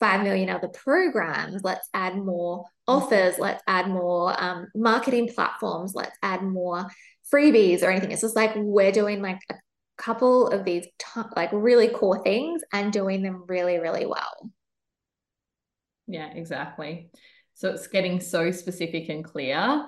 5 0.00 0.22
million 0.22 0.48
other 0.48 0.68
programs. 0.68 1.62
Let's 1.62 1.88
add 1.92 2.16
more 2.16 2.64
offers. 2.86 3.38
Let's 3.38 3.62
add 3.66 3.88
more 3.88 4.40
um, 4.40 4.68
marketing 4.74 5.28
platforms. 5.34 5.92
Let's 5.94 6.16
add 6.22 6.42
more 6.42 6.86
freebies 7.32 7.82
or 7.82 7.90
anything. 7.90 8.12
It's 8.12 8.22
just 8.22 8.36
like 8.36 8.52
we're 8.56 8.92
doing 8.92 9.20
like 9.20 9.40
a 9.50 9.54
couple 9.96 10.48
of 10.48 10.64
these 10.64 10.86
t- 10.98 11.20
like 11.36 11.50
really 11.52 11.88
core 11.88 12.22
things 12.22 12.62
and 12.72 12.92
doing 12.92 13.22
them 13.22 13.44
really, 13.48 13.78
really 13.78 14.06
well. 14.06 14.50
Yeah, 16.06 16.32
exactly. 16.32 17.10
So 17.58 17.68
it's 17.70 17.88
getting 17.88 18.20
so 18.20 18.52
specific 18.52 19.08
and 19.08 19.24
clear 19.24 19.84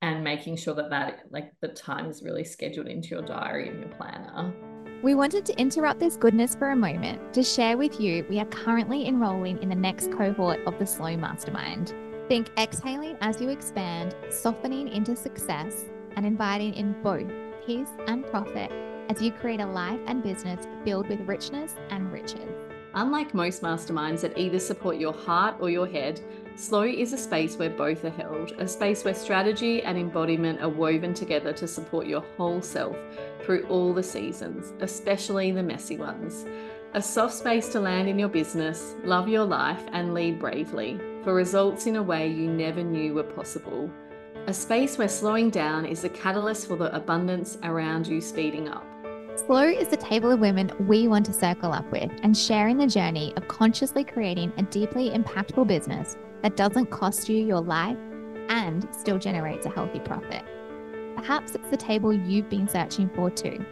and 0.00 0.24
making 0.24 0.56
sure 0.56 0.72
that 0.72 0.88
that 0.88 1.24
like 1.28 1.52
the 1.60 1.68
time 1.68 2.06
is 2.06 2.22
really 2.22 2.44
scheduled 2.44 2.86
into 2.86 3.08
your 3.08 3.20
diary 3.20 3.68
and 3.68 3.78
your 3.78 3.90
planner. 3.90 4.54
We 5.02 5.14
wanted 5.14 5.44
to 5.44 5.60
interrupt 5.60 6.00
this 6.00 6.16
goodness 6.16 6.54
for 6.54 6.70
a 6.70 6.76
moment 6.76 7.34
to 7.34 7.42
share 7.42 7.76
with 7.76 8.00
you 8.00 8.24
we 8.30 8.40
are 8.40 8.46
currently 8.46 9.06
enrolling 9.06 9.62
in 9.62 9.68
the 9.68 9.74
next 9.74 10.10
cohort 10.12 10.60
of 10.66 10.78
the 10.78 10.86
Slow 10.86 11.14
Mastermind. 11.14 11.92
Think 12.30 12.52
exhaling 12.58 13.18
as 13.20 13.38
you 13.38 13.50
expand, 13.50 14.16
softening 14.30 14.88
into 14.88 15.14
success, 15.14 15.84
and 16.16 16.24
inviting 16.24 16.72
in 16.72 17.02
both 17.02 17.30
peace 17.66 17.90
and 18.06 18.24
profit 18.28 18.72
as 19.10 19.20
you 19.20 19.30
create 19.30 19.60
a 19.60 19.66
life 19.66 20.00
and 20.06 20.22
business 20.22 20.66
filled 20.86 21.10
with 21.10 21.20
richness 21.28 21.74
and 21.90 22.10
riches. 22.10 22.48
Unlike 22.94 23.34
most 23.34 23.62
masterminds 23.62 24.22
that 24.22 24.36
either 24.36 24.58
support 24.58 24.96
your 24.96 25.12
heart 25.12 25.56
or 25.60 25.70
your 25.70 25.86
head, 25.86 26.20
Slow 26.60 26.82
is 26.82 27.14
a 27.14 27.16
space 27.16 27.56
where 27.56 27.70
both 27.70 28.04
are 28.04 28.10
held, 28.10 28.52
a 28.58 28.68
space 28.68 29.02
where 29.02 29.14
strategy 29.14 29.82
and 29.82 29.96
embodiment 29.96 30.60
are 30.60 30.68
woven 30.68 31.14
together 31.14 31.54
to 31.54 31.66
support 31.66 32.06
your 32.06 32.22
whole 32.36 32.60
self 32.60 32.98
through 33.42 33.66
all 33.68 33.94
the 33.94 34.02
seasons, 34.02 34.74
especially 34.80 35.52
the 35.52 35.62
messy 35.62 35.96
ones. 35.96 36.44
A 36.92 37.00
soft 37.00 37.32
space 37.32 37.70
to 37.70 37.80
land 37.80 38.10
in 38.10 38.18
your 38.18 38.28
business, 38.28 38.94
love 39.04 39.26
your 39.26 39.46
life, 39.46 39.82
and 39.92 40.12
lead 40.12 40.38
bravely 40.38 41.00
for 41.24 41.32
results 41.32 41.86
in 41.86 41.96
a 41.96 42.02
way 42.02 42.28
you 42.28 42.46
never 42.50 42.82
knew 42.82 43.14
were 43.14 43.22
possible. 43.22 43.90
A 44.46 44.52
space 44.52 44.98
where 44.98 45.08
slowing 45.08 45.48
down 45.48 45.86
is 45.86 46.02
the 46.02 46.10
catalyst 46.10 46.68
for 46.68 46.76
the 46.76 46.94
abundance 46.94 47.56
around 47.62 48.06
you 48.06 48.20
speeding 48.20 48.68
up. 48.68 48.84
Slow 49.34 49.62
is 49.62 49.88
the 49.88 49.96
table 49.96 50.30
of 50.30 50.40
women 50.40 50.70
we 50.86 51.08
want 51.08 51.24
to 51.24 51.32
circle 51.32 51.72
up 51.72 51.90
with 51.90 52.10
and 52.22 52.36
sharing 52.36 52.76
the 52.76 52.86
journey 52.86 53.32
of 53.38 53.48
consciously 53.48 54.04
creating 54.04 54.52
a 54.58 54.62
deeply 54.64 55.08
impactful 55.08 55.66
business 55.66 56.18
that 56.42 56.56
doesn't 56.56 56.90
cost 56.90 57.28
you 57.28 57.44
your 57.44 57.60
life 57.60 57.98
and 58.48 58.88
still 58.92 59.18
generates 59.18 59.66
a 59.66 59.70
healthy 59.70 60.00
profit. 60.00 60.44
Perhaps 61.16 61.54
it's 61.54 61.70
the 61.70 61.76
table 61.76 62.12
you've 62.12 62.48
been 62.48 62.68
searching 62.68 63.10
for 63.14 63.30
too. 63.30 63.64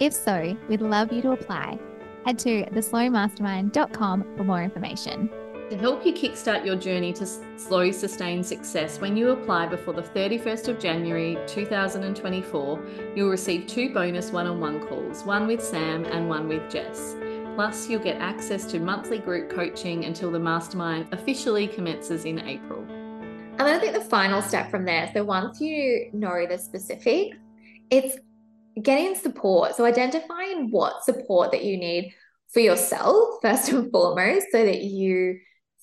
If 0.00 0.12
so, 0.12 0.56
we'd 0.68 0.80
love 0.80 1.12
you 1.12 1.22
to 1.22 1.32
apply. 1.32 1.78
Head 2.24 2.38
to 2.40 2.64
theslowmastermind.com 2.66 4.36
for 4.36 4.44
more 4.44 4.62
information. 4.62 5.30
To 5.70 5.78
help 5.78 6.04
you 6.04 6.12
kickstart 6.12 6.64
your 6.64 6.76
journey 6.76 7.12
to 7.14 7.26
slow, 7.56 7.90
sustained 7.90 8.44
success, 8.44 9.00
when 9.00 9.16
you 9.16 9.30
apply 9.30 9.66
before 9.66 9.94
the 9.94 10.02
31st 10.02 10.68
of 10.68 10.78
January 10.78 11.38
2024, 11.46 12.84
you'll 13.16 13.30
receive 13.30 13.66
two 13.66 13.92
bonus 13.92 14.30
one 14.30 14.46
on 14.46 14.60
one 14.60 14.86
calls 14.86 15.24
one 15.24 15.46
with 15.46 15.62
Sam 15.62 16.04
and 16.04 16.28
one 16.28 16.48
with 16.48 16.70
Jess. 16.70 17.16
Plus, 17.54 17.88
you'll 17.88 18.02
get 18.02 18.16
access 18.20 18.64
to 18.66 18.80
monthly 18.80 19.18
group 19.18 19.48
coaching 19.48 20.06
until 20.06 20.32
the 20.32 20.38
mastermind 20.40 21.06
officially 21.12 21.68
commences 21.68 22.24
in 22.24 22.40
April. 22.40 22.80
And 22.80 23.60
then 23.60 23.76
I 23.76 23.78
think 23.78 23.94
the 23.94 24.00
final 24.00 24.42
step 24.42 24.72
from 24.72 24.84
there 24.84 25.08
so 25.14 25.22
once 25.22 25.60
you 25.60 26.10
know 26.12 26.46
the 26.48 26.58
specifics, 26.58 27.36
it's 27.90 28.18
getting 28.82 29.14
support. 29.14 29.76
So 29.76 29.84
identifying 29.84 30.72
what 30.72 31.04
support 31.04 31.52
that 31.52 31.64
you 31.64 31.76
need 31.76 32.12
for 32.52 32.58
yourself, 32.58 33.36
first 33.40 33.68
and 33.68 33.88
foremost, 33.92 34.46
so 34.50 34.64
that 34.64 34.82
you 34.82 35.38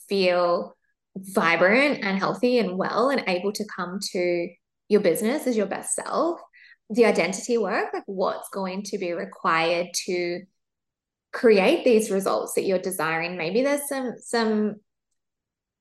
feel 0.10 0.75
vibrant 1.15 2.03
and 2.03 2.17
healthy 2.17 2.60
and 2.60 2.77
well 2.77 3.10
and 3.10 3.23
able 3.27 3.53
to 3.53 3.65
come 3.73 3.99
to 4.12 4.49
your 4.89 4.99
business 4.99 5.47
as 5.47 5.55
your 5.55 5.67
best 5.67 5.95
self. 5.95 6.41
The 6.89 7.05
identity 7.05 7.57
work, 7.57 7.93
like 7.93 8.03
what's 8.07 8.49
going 8.49 8.84
to 8.88 8.97
be 8.97 9.13
required 9.13 9.88
to 10.07 10.41
create 11.32 11.84
these 11.84 12.12
results 12.12 12.54
that 12.54 12.63
you're 12.63 12.80
desiring. 12.80 13.38
Maybe 13.38 13.62
there's 13.62 13.88
some 13.88 14.13
some 14.20 14.76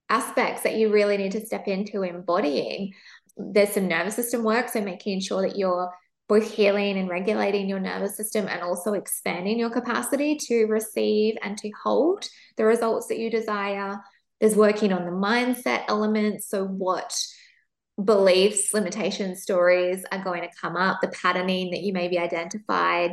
aspects 0.08 0.62
that 0.62 0.76
you 0.76 0.92
really 0.92 1.16
need 1.16 1.32
to 1.32 1.46
step 1.46 1.68
into 1.68 2.02
embodying. 2.02 2.92
There's 3.36 3.70
some 3.70 3.88
nervous 3.88 4.16
system 4.16 4.42
work 4.42 4.68
so 4.68 4.80
making 4.80 5.20
sure 5.20 5.42
that 5.42 5.56
you're 5.56 5.92
both 6.28 6.52
healing 6.52 6.96
and 6.96 7.08
regulating 7.08 7.68
your 7.68 7.80
nervous 7.80 8.16
system 8.16 8.46
and 8.46 8.62
also 8.62 8.92
expanding 8.92 9.58
your 9.58 9.70
capacity 9.70 10.36
to 10.36 10.66
receive 10.66 11.36
and 11.42 11.58
to 11.58 11.70
hold 11.82 12.24
the 12.56 12.64
results 12.64 13.08
that 13.08 13.18
you 13.18 13.30
desire. 13.30 13.98
There's 14.40 14.54
working 14.54 14.92
on 14.92 15.04
the 15.04 15.10
mindset 15.10 15.84
elements 15.88 16.48
so 16.48 16.64
what 16.64 17.12
beliefs 18.02 18.72
limitations 18.72 19.42
stories 19.42 20.04
are 20.10 20.24
going 20.24 20.42
to 20.42 20.48
come 20.60 20.76
up 20.76 21.00
the 21.00 21.08
patterning 21.08 21.70
that 21.70 21.82
you 21.82 21.92
may 21.92 22.08
be 22.08 22.18
identified 22.18 23.12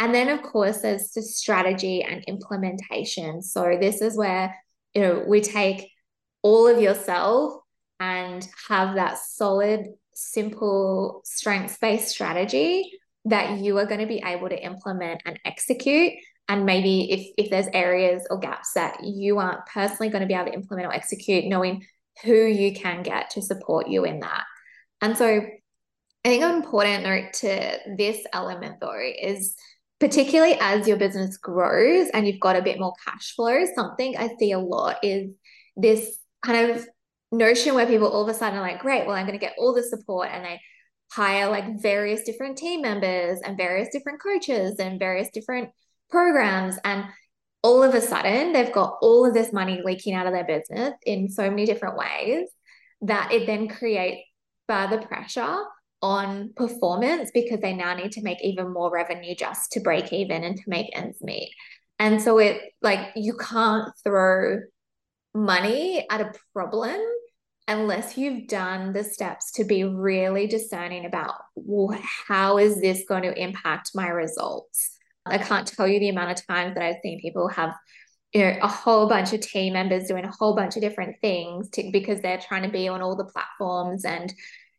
and 0.00 0.14
then, 0.14 0.30
of 0.30 0.42
course, 0.42 0.78
there's 0.78 1.12
the 1.12 1.20
strategy 1.20 2.02
and 2.02 2.24
implementation. 2.26 3.42
So, 3.42 3.76
this 3.78 4.00
is 4.00 4.16
where, 4.16 4.56
you 4.94 5.02
know, 5.02 5.24
we 5.28 5.42
take 5.42 5.90
all 6.42 6.66
of 6.66 6.80
yourself 6.80 7.60
and 8.00 8.48
have 8.68 8.94
that 8.94 9.18
solid, 9.18 9.88
simple, 10.14 11.20
strengths 11.24 11.76
based 11.76 12.08
strategy 12.08 12.90
that 13.26 13.58
you 13.58 13.76
are 13.76 13.84
going 13.84 14.00
to 14.00 14.06
be 14.06 14.22
able 14.24 14.48
to 14.48 14.64
implement 14.64 15.20
and 15.26 15.38
execute. 15.44 16.14
And 16.48 16.64
maybe 16.64 17.12
if, 17.12 17.26
if 17.36 17.50
there's 17.50 17.68
areas 17.74 18.26
or 18.30 18.38
gaps 18.38 18.72
that 18.72 19.04
you 19.04 19.38
aren't 19.38 19.66
personally 19.66 20.08
going 20.08 20.22
to 20.22 20.26
be 20.26 20.32
able 20.32 20.46
to 20.46 20.54
implement 20.54 20.88
or 20.88 20.94
execute, 20.94 21.44
knowing 21.44 21.84
who 22.24 22.46
you 22.46 22.72
can 22.72 23.02
get 23.02 23.30
to 23.30 23.42
support 23.42 23.88
you 23.88 24.06
in 24.06 24.20
that. 24.20 24.44
And 25.02 25.16
so 25.16 25.26
I 26.24 26.28
think 26.28 26.42
an 26.42 26.54
important 26.54 27.04
note 27.04 27.32
to 27.34 27.78
this 27.96 28.24
element 28.32 28.80
though 28.80 28.98
is 28.98 29.56
particularly 30.00 30.56
as 30.60 30.88
your 30.88 30.96
business 30.96 31.36
grows 31.36 32.08
and 32.14 32.26
you've 32.26 32.40
got 32.40 32.56
a 32.56 32.62
bit 32.62 32.80
more 32.80 32.94
cash 33.06 33.34
flow, 33.36 33.64
something 33.74 34.16
I 34.16 34.30
see 34.38 34.52
a 34.52 34.58
lot 34.58 34.96
is 35.02 35.30
this 35.76 36.18
kind 36.42 36.70
of 36.70 36.86
notion 37.30 37.74
where 37.74 37.86
people 37.86 38.08
all 38.08 38.22
of 38.22 38.28
a 38.28 38.34
sudden 38.34 38.58
are 38.58 38.62
like, 38.62 38.80
great, 38.80 39.06
well, 39.06 39.14
I'm 39.14 39.26
going 39.26 39.38
to 39.38 39.44
get 39.44 39.56
all 39.58 39.74
the 39.74 39.82
support 39.82 40.30
and 40.32 40.44
they 40.44 40.60
hire 41.12 41.50
like 41.50 41.82
various 41.82 42.22
different 42.22 42.56
team 42.56 42.80
members 42.80 43.40
and 43.44 43.58
various 43.58 43.90
different 43.92 44.22
coaches 44.22 44.78
and 44.78 44.98
various 44.98 45.28
different 45.30 45.68
programs. 46.08 46.76
And 46.82 47.04
all 47.62 47.82
of 47.82 47.94
a 47.94 48.00
sudden, 48.00 48.54
they've 48.54 48.72
got 48.72 48.96
all 49.02 49.26
of 49.26 49.34
this 49.34 49.52
money 49.52 49.82
leaking 49.84 50.14
out 50.14 50.26
of 50.26 50.32
their 50.32 50.44
business 50.44 50.94
in 51.04 51.28
so 51.28 51.50
many 51.50 51.66
different 51.66 51.98
ways 51.98 52.48
that 53.02 53.32
it 53.32 53.46
then 53.46 53.68
creates 53.68 54.22
further 54.66 54.98
pressure 54.98 55.58
on 56.02 56.52
performance 56.56 57.30
because 57.32 57.60
they 57.60 57.74
now 57.74 57.94
need 57.94 58.12
to 58.12 58.22
make 58.22 58.42
even 58.42 58.72
more 58.72 58.90
revenue 58.90 59.34
just 59.34 59.72
to 59.72 59.80
break 59.80 60.12
even 60.12 60.44
and 60.44 60.56
to 60.56 60.62
make 60.66 60.96
ends 60.96 61.20
meet. 61.20 61.52
And 61.98 62.22
so 62.22 62.38
it 62.38 62.60
like 62.80 63.10
you 63.16 63.36
can't 63.36 63.92
throw 64.02 64.60
money 65.34 66.06
at 66.10 66.20
a 66.20 66.32
problem 66.54 66.98
unless 67.68 68.16
you've 68.18 68.48
done 68.48 68.92
the 68.92 69.04
steps 69.04 69.52
to 69.52 69.64
be 69.64 69.84
really 69.84 70.46
discerning 70.46 71.04
about 71.04 71.34
well, 71.54 71.96
how 72.26 72.58
is 72.58 72.80
this 72.80 73.04
going 73.06 73.22
to 73.22 73.40
impact 73.40 73.90
my 73.94 74.08
results. 74.08 74.96
I 75.26 75.38
can't 75.38 75.66
tell 75.66 75.86
you 75.86 76.00
the 76.00 76.08
amount 76.08 76.30
of 76.30 76.46
times 76.46 76.74
that 76.74 76.82
I've 76.82 76.96
seen 77.02 77.20
people 77.20 77.48
have 77.48 77.74
you 78.32 78.42
know 78.42 78.56
a 78.62 78.68
whole 78.68 79.08
bunch 79.08 79.32
of 79.32 79.40
team 79.40 79.74
members 79.74 80.08
doing 80.08 80.24
a 80.24 80.32
whole 80.32 80.56
bunch 80.56 80.76
of 80.76 80.82
different 80.82 81.16
things 81.20 81.68
to, 81.70 81.90
because 81.92 82.20
they're 82.20 82.38
trying 82.38 82.62
to 82.62 82.70
be 82.70 82.88
on 82.88 83.02
all 83.02 83.16
the 83.16 83.24
platforms 83.24 84.04
and 84.04 84.32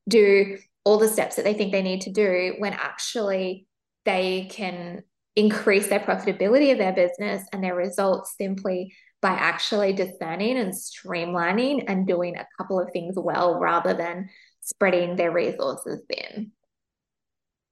do 0.10 0.58
all 0.84 0.98
the 0.98 1.08
steps 1.08 1.36
that 1.36 1.46
they 1.46 1.54
think 1.54 1.72
they 1.72 1.82
need 1.82 2.02
to 2.02 2.12
do 2.12 2.56
when 2.58 2.74
actually 2.74 3.68
they 4.06 4.48
can 4.50 5.04
increase 5.36 5.88
their 5.88 6.00
profitability 6.00 6.72
of 6.72 6.78
their 6.78 6.94
business 6.94 7.44
and 7.54 7.64
their 7.64 7.76
results 7.76 8.36
simply 8.38 8.94
by 9.22 9.30
actually 9.30 9.94
discerning 9.94 10.58
and 10.58 10.74
streamlining 10.74 11.86
and 11.88 12.08
doing 12.08 12.36
a 12.36 12.48
couple 12.58 12.80
of 12.80 12.92
things 12.92 13.16
well 13.18 13.60
rather 13.60 13.94
than 13.94 14.30
spreading 14.62 15.16
their 15.16 15.32
resources 15.32 16.02
thin. 16.10 16.52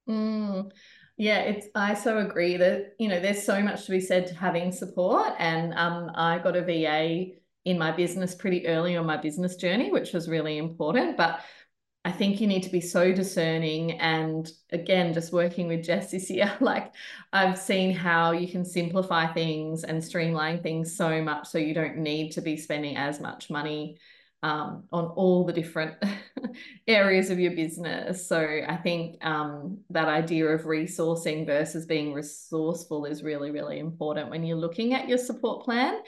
Mm, 0.07 0.71
yeah, 1.17 1.39
it's 1.39 1.67
I 1.75 1.95
so 1.95 2.19
agree 2.19 2.57
that 2.57 2.93
you 2.99 3.09
know 3.09 3.19
there's 3.19 3.43
so 3.43 3.61
much 3.61 3.85
to 3.85 3.91
be 3.91 3.99
said 3.99 4.27
to 4.27 4.35
having 4.35 4.71
support, 4.71 5.33
and 5.37 5.73
um, 5.73 6.11
I 6.15 6.39
got 6.39 6.55
a 6.55 6.63
VA 6.63 7.35
in 7.65 7.77
my 7.77 7.91
business 7.91 8.33
pretty 8.33 8.65
early 8.67 8.95
on 8.95 9.05
my 9.05 9.17
business 9.17 9.55
journey, 9.55 9.91
which 9.91 10.13
was 10.13 10.29
really 10.29 10.57
important. 10.57 11.17
But 11.17 11.41
I 12.09 12.11
think 12.11 12.41
you 12.41 12.47
need 12.47 12.63
to 12.63 12.71
be 12.71 12.81
so 12.81 13.13
discerning. 13.13 13.99
And 13.99 14.51
again, 14.71 15.13
just 15.13 15.31
working 15.31 15.67
with 15.67 15.83
Jess 15.83 16.09
this 16.09 16.27
year, 16.31 16.51
like 16.59 16.91
I've 17.31 17.55
seen 17.55 17.93
how 17.93 18.31
you 18.31 18.47
can 18.47 18.65
simplify 18.65 19.31
things 19.31 19.83
and 19.83 20.03
streamline 20.03 20.63
things 20.63 20.97
so 20.97 21.21
much 21.21 21.47
so 21.47 21.59
you 21.59 21.75
don't 21.75 21.97
need 21.97 22.31
to 22.31 22.41
be 22.41 22.57
spending 22.57 22.97
as 22.97 23.19
much 23.19 23.51
money 23.51 23.99
um, 24.41 24.85
on 24.91 25.05
all 25.05 25.45
the 25.45 25.53
different 25.53 26.03
areas 26.87 27.29
of 27.29 27.37
your 27.37 27.51
business. 27.51 28.27
So 28.27 28.39
I 28.67 28.77
think 28.77 29.23
um, 29.23 29.77
that 29.91 30.07
idea 30.07 30.47
of 30.47 30.63
resourcing 30.63 31.45
versus 31.45 31.85
being 31.85 32.11
resourceful 32.11 33.05
is 33.05 33.21
really, 33.21 33.51
really 33.51 33.77
important 33.77 34.31
when 34.31 34.43
you're 34.43 34.57
looking 34.57 34.95
at 34.95 35.07
your 35.07 35.19
support 35.19 35.63
plan. 35.63 35.99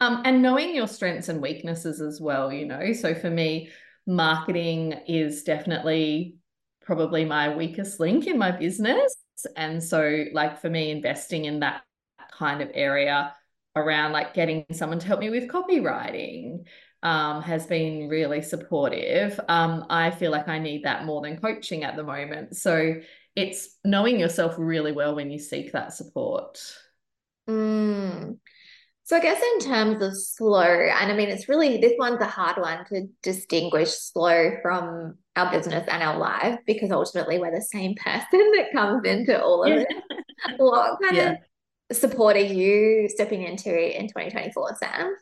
Um, 0.00 0.22
and 0.24 0.40
knowing 0.40 0.76
your 0.76 0.86
strengths 0.86 1.28
and 1.28 1.42
weaknesses 1.42 2.00
as 2.00 2.20
well, 2.20 2.52
you 2.52 2.64
know. 2.64 2.92
So 2.92 3.16
for 3.16 3.30
me, 3.30 3.70
marketing 4.08 4.94
is 5.06 5.44
definitely 5.44 6.36
probably 6.80 7.24
my 7.24 7.54
weakest 7.54 8.00
link 8.00 8.26
in 8.26 8.38
my 8.38 8.50
business. 8.50 9.14
And 9.54 9.84
so, 9.84 10.24
like, 10.32 10.60
for 10.60 10.70
me, 10.70 10.90
investing 10.90 11.44
in 11.44 11.60
that 11.60 11.82
kind 12.32 12.62
of 12.62 12.70
area 12.74 13.34
around 13.76 14.12
like 14.12 14.34
getting 14.34 14.64
someone 14.72 14.98
to 14.98 15.06
help 15.06 15.20
me 15.20 15.30
with 15.30 15.48
copywriting 15.48 16.64
um, 17.02 17.42
has 17.42 17.66
been 17.66 18.08
really 18.08 18.42
supportive. 18.42 19.38
Um, 19.48 19.84
I 19.90 20.10
feel 20.10 20.32
like 20.32 20.48
I 20.48 20.58
need 20.58 20.84
that 20.84 21.04
more 21.04 21.20
than 21.22 21.40
coaching 21.40 21.84
at 21.84 21.94
the 21.94 22.02
moment. 22.02 22.56
So, 22.56 22.94
it's 23.36 23.76
knowing 23.84 24.18
yourself 24.18 24.56
really 24.58 24.90
well 24.90 25.14
when 25.14 25.30
you 25.30 25.38
seek 25.38 25.70
that 25.72 25.92
support. 25.92 26.60
Mm. 27.48 28.38
So 29.08 29.16
I 29.16 29.20
guess 29.20 29.42
in 29.42 29.60
terms 29.60 30.02
of 30.02 30.14
slow, 30.14 30.60
and 30.60 31.10
I 31.10 31.16
mean 31.16 31.30
it's 31.30 31.48
really 31.48 31.78
this 31.78 31.94
one's 31.98 32.20
a 32.20 32.26
hard 32.26 32.58
one 32.58 32.84
to 32.90 33.08
distinguish 33.22 33.88
slow 33.88 34.58
from 34.60 35.14
our 35.34 35.50
business 35.50 35.88
and 35.90 36.02
our 36.02 36.18
life 36.18 36.58
because 36.66 36.90
ultimately 36.90 37.38
we're 37.38 37.50
the 37.50 37.62
same 37.62 37.94
person 38.04 38.26
that 38.30 38.66
comes 38.70 39.06
into 39.06 39.42
all 39.42 39.64
of 39.64 39.70
yeah. 39.70 39.84
it. 39.88 40.58
What 40.58 41.00
kind 41.00 41.16
yeah. 41.16 41.36
of 41.88 41.96
support 41.96 42.36
are 42.36 42.40
you 42.40 43.08
stepping 43.08 43.44
into 43.44 43.70
in 43.70 44.08
2024, 44.08 44.76
Sam? 44.76 45.16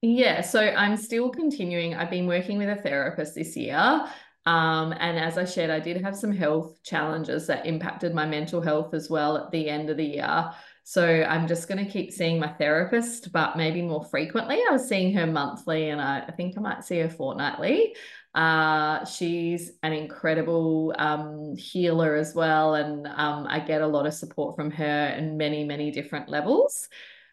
Yeah, 0.00 0.40
so 0.40 0.60
I'm 0.60 0.96
still 0.96 1.28
continuing. 1.28 1.94
I've 1.94 2.08
been 2.08 2.26
working 2.26 2.56
with 2.56 2.70
a 2.70 2.80
therapist 2.80 3.34
this 3.34 3.54
year. 3.54 4.06
Um, 4.46 4.94
and 4.98 5.18
as 5.18 5.36
I 5.36 5.44
shared, 5.44 5.68
I 5.68 5.80
did 5.80 6.00
have 6.00 6.16
some 6.16 6.32
health 6.32 6.82
challenges 6.84 7.48
that 7.48 7.66
impacted 7.66 8.14
my 8.14 8.24
mental 8.24 8.62
health 8.62 8.94
as 8.94 9.10
well 9.10 9.36
at 9.36 9.50
the 9.50 9.68
end 9.68 9.90
of 9.90 9.98
the 9.98 10.04
year. 10.04 10.50
So 10.88 11.04
I'm 11.04 11.48
just 11.48 11.66
going 11.66 11.84
to 11.84 11.90
keep 11.90 12.12
seeing 12.12 12.38
my 12.38 12.46
therapist, 12.46 13.32
but 13.32 13.56
maybe 13.56 13.82
more 13.82 14.04
frequently. 14.04 14.54
I 14.54 14.70
was 14.70 14.88
seeing 14.88 15.12
her 15.14 15.26
monthly, 15.26 15.88
and 15.90 16.00
I, 16.00 16.20
I 16.20 16.30
think 16.30 16.56
I 16.56 16.60
might 16.60 16.84
see 16.84 17.00
her 17.00 17.10
fortnightly. 17.10 17.96
Uh, 18.36 19.04
she's 19.04 19.72
an 19.82 19.92
incredible 19.92 20.94
um, 20.96 21.56
healer 21.56 22.14
as 22.14 22.36
well, 22.36 22.76
and 22.76 23.04
um, 23.08 23.48
I 23.48 23.58
get 23.58 23.82
a 23.82 23.86
lot 23.86 24.06
of 24.06 24.14
support 24.14 24.54
from 24.54 24.70
her 24.70 25.08
in 25.08 25.36
many, 25.36 25.64
many 25.64 25.90
different 25.90 26.28
levels. 26.28 26.88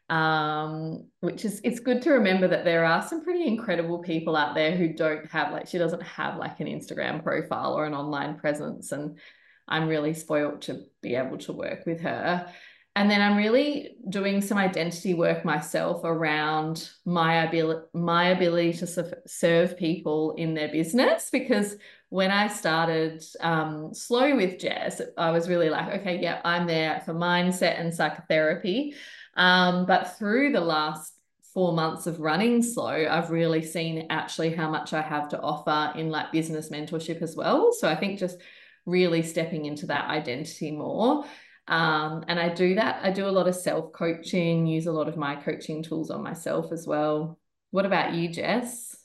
Um, 0.09 1.05
which 1.19 1.45
is 1.45 1.61
it's 1.63 1.79
good 1.79 2.01
to 2.01 2.13
remember 2.13 2.47
that 2.47 2.65
there 2.65 2.85
are 2.85 3.07
some 3.07 3.23
pretty 3.23 3.45
incredible 3.45 3.99
people 3.99 4.35
out 4.35 4.55
there 4.55 4.75
who 4.75 4.93
don't 4.93 5.29
have 5.29 5.51
like 5.51 5.67
she 5.67 5.77
doesn't 5.77 6.01
have 6.01 6.37
like 6.37 6.59
an 6.59 6.65
Instagram 6.67 7.23
profile 7.23 7.75
or 7.75 7.85
an 7.85 7.93
online 7.93 8.35
presence, 8.39 8.91
and 8.91 9.19
I'm 9.67 9.87
really 9.87 10.15
spoiled 10.15 10.63
to 10.63 10.85
be 11.01 11.13
able 11.13 11.37
to 11.37 11.53
work 11.53 11.85
with 11.85 12.01
her. 12.01 12.51
And 12.95 13.09
then 13.09 13.21
I'm 13.21 13.37
really 13.37 13.95
doing 14.07 14.39
some 14.41 14.59
identity 14.59 15.15
work 15.15 15.43
myself 15.43 16.01
around 16.03 16.91
my 17.05 17.45
ability, 17.45 17.87
my 17.93 18.27
ability 18.27 18.73
to 18.73 19.17
serve 19.25 19.77
people 19.77 20.35
in 20.37 20.53
their 20.53 20.67
business. 20.67 21.29
Because 21.31 21.75
when 22.09 22.29
I 22.29 22.47
started 22.47 23.23
um, 23.39 23.95
slow 23.95 24.35
with 24.35 24.59
Jess, 24.59 25.01
I 25.17 25.31
was 25.31 25.49
really 25.49 25.71
like, 25.71 26.01
okay, 26.01 26.19
yeah, 26.21 26.39
I'm 26.45 26.67
there 26.67 27.01
for 27.03 27.15
mindset 27.15 27.79
and 27.79 27.91
psychotherapy. 27.91 28.93
Um, 29.35 29.87
but 29.87 30.15
through 30.19 30.51
the 30.51 30.61
last 30.61 31.13
four 31.51 31.73
months 31.73 32.05
of 32.05 32.19
running 32.19 32.61
slow, 32.61 33.07
I've 33.09 33.31
really 33.31 33.63
seen 33.63 34.05
actually 34.11 34.53
how 34.53 34.69
much 34.69 34.93
I 34.93 35.01
have 35.01 35.29
to 35.29 35.41
offer 35.41 35.97
in 35.97 36.09
like 36.09 36.31
business 36.31 36.69
mentorship 36.69 37.23
as 37.23 37.35
well. 37.35 37.71
So 37.73 37.87
I 37.87 37.95
think 37.95 38.19
just 38.19 38.37
really 38.85 39.23
stepping 39.23 39.65
into 39.65 39.87
that 39.87 40.09
identity 40.09 40.71
more. 40.71 41.25
Um, 41.67 42.25
and 42.27 42.39
I 42.39 42.49
do 42.49 42.75
that. 42.75 42.99
I 43.03 43.11
do 43.11 43.27
a 43.27 43.31
lot 43.31 43.47
of 43.47 43.55
self 43.55 43.93
coaching, 43.93 44.65
use 44.65 44.85
a 44.85 44.91
lot 44.91 45.07
of 45.07 45.17
my 45.17 45.35
coaching 45.35 45.83
tools 45.83 46.09
on 46.11 46.23
myself 46.23 46.71
as 46.71 46.85
well. 46.85 47.39
What 47.71 47.85
about 47.85 48.13
you, 48.13 48.29
Jess? 48.29 48.95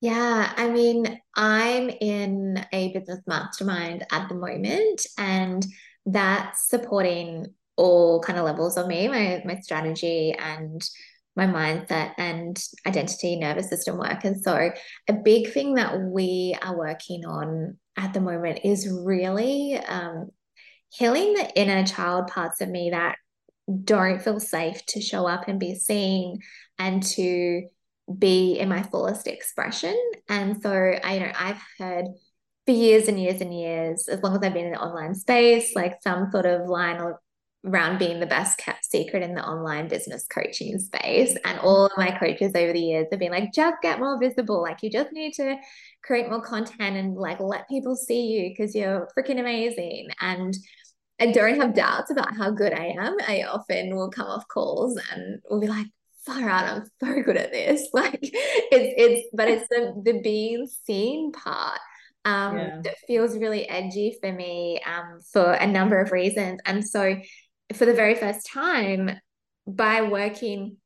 Yeah, 0.00 0.52
I 0.56 0.70
mean, 0.70 1.20
I'm 1.34 1.88
in 1.88 2.64
a 2.72 2.92
business 2.92 3.20
mastermind 3.26 4.06
at 4.12 4.28
the 4.28 4.34
moment, 4.34 5.06
and 5.16 5.66
that's 6.06 6.68
supporting 6.68 7.46
all 7.76 8.20
kind 8.20 8.38
of 8.38 8.44
levels 8.44 8.76
of 8.76 8.86
me, 8.86 9.08
my 9.08 9.42
my 9.44 9.58
strategy 9.60 10.34
and 10.38 10.82
my 11.38 11.46
mindset 11.46 12.12
and 12.18 12.60
identity 12.84 13.36
nervous 13.36 13.68
system 13.68 13.96
work. 13.96 14.24
And 14.24 14.42
so 14.42 14.70
a 15.08 15.12
big 15.12 15.52
thing 15.52 15.74
that 15.74 16.00
we 16.00 16.56
are 16.60 16.76
working 16.76 17.24
on 17.24 17.78
at 17.96 18.12
the 18.12 18.20
moment 18.20 18.60
is 18.64 18.92
really 19.04 19.76
um, 19.76 20.30
healing 20.90 21.34
the 21.34 21.50
inner 21.54 21.84
child 21.86 22.28
parts 22.28 22.60
of 22.60 22.68
me 22.68 22.90
that 22.90 23.16
don't 23.84 24.22
feel 24.22 24.40
safe 24.40 24.84
to 24.86 25.00
show 25.00 25.26
up 25.26 25.48
and 25.48 25.60
be 25.60 25.74
seen 25.74 26.40
and 26.78 27.02
to 27.02 27.68
be 28.16 28.58
in 28.58 28.68
my 28.68 28.82
fullest 28.82 29.26
expression. 29.26 29.96
And 30.28 30.62
so 30.62 30.70
I 30.72 31.14
you 31.14 31.20
know 31.20 31.32
I've 31.38 31.62
heard 31.78 32.06
for 32.66 32.72
years 32.72 33.08
and 33.08 33.20
years 33.20 33.40
and 33.40 33.58
years, 33.58 34.08
as 34.08 34.22
long 34.22 34.36
as 34.36 34.42
I've 34.42 34.52
been 34.52 34.66
in 34.66 34.72
the 34.72 34.80
online 34.80 35.14
space, 35.14 35.74
like 35.74 36.02
some 36.02 36.30
sort 36.30 36.46
of 36.46 36.68
line 36.68 37.00
around 37.64 37.98
being 37.98 38.20
the 38.20 38.26
best 38.26 38.58
kept 38.58 38.84
secret 38.84 39.22
in 39.22 39.34
the 39.34 39.42
online 39.44 39.88
business 39.88 40.26
coaching 40.26 40.78
space. 40.78 41.36
And 41.44 41.58
all 41.60 41.86
of 41.86 41.92
my 41.96 42.10
coaches 42.10 42.52
over 42.54 42.72
the 42.72 42.80
years 42.80 43.06
have 43.10 43.20
been 43.20 43.32
like, 43.32 43.52
just 43.52 43.76
get 43.82 43.98
more 43.98 44.18
visible. 44.20 44.60
Like 44.62 44.82
you 44.82 44.90
just 44.90 45.12
need 45.12 45.32
to 45.34 45.56
create 46.08 46.30
more 46.30 46.40
content 46.40 46.96
and 46.96 47.14
like 47.14 47.38
let 47.38 47.68
people 47.68 47.94
see 47.94 48.22
you 48.22 48.48
because 48.48 48.74
you're 48.74 49.08
freaking 49.16 49.38
amazing. 49.38 50.08
And 50.22 50.56
I 51.20 51.32
don't 51.32 51.60
have 51.60 51.74
doubts 51.74 52.10
about 52.10 52.34
how 52.34 52.50
good 52.50 52.72
I 52.72 52.94
am. 52.98 53.16
I 53.28 53.42
often 53.42 53.94
will 53.94 54.10
come 54.10 54.26
off 54.26 54.48
calls 54.48 54.98
and 55.12 55.40
will 55.50 55.60
be 55.60 55.68
like, 55.68 55.86
far 56.24 56.48
out, 56.48 56.64
I'm 56.64 56.84
so 57.04 57.22
good 57.22 57.36
at 57.36 57.52
this. 57.52 57.88
Like 57.92 58.20
it's 58.22 58.94
it's 58.96 59.28
but 59.34 59.48
it's 59.48 59.68
the 59.68 60.00
the 60.02 60.20
being 60.20 60.66
seen 60.86 61.30
part. 61.32 61.78
um, 62.24 62.56
yeah. 62.56 62.80
that 62.84 62.98
feels 63.06 63.36
really 63.36 63.68
edgy 63.68 64.16
for 64.20 64.32
me 64.32 64.80
um, 64.86 65.20
for 65.32 65.52
a 65.52 65.66
number 65.66 66.00
of 66.00 66.10
reasons. 66.10 66.60
And 66.64 66.86
so, 66.86 67.16
for 67.74 67.84
the 67.84 67.94
very 67.94 68.14
first 68.14 68.46
time, 68.50 69.10
by 69.66 70.02
working 70.02 70.78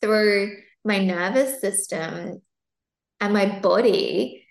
through 0.00 0.56
my 0.82 0.98
nervous 0.98 1.60
system 1.60 2.40
and 3.20 3.32
my 3.32 3.60
body, 3.60 4.41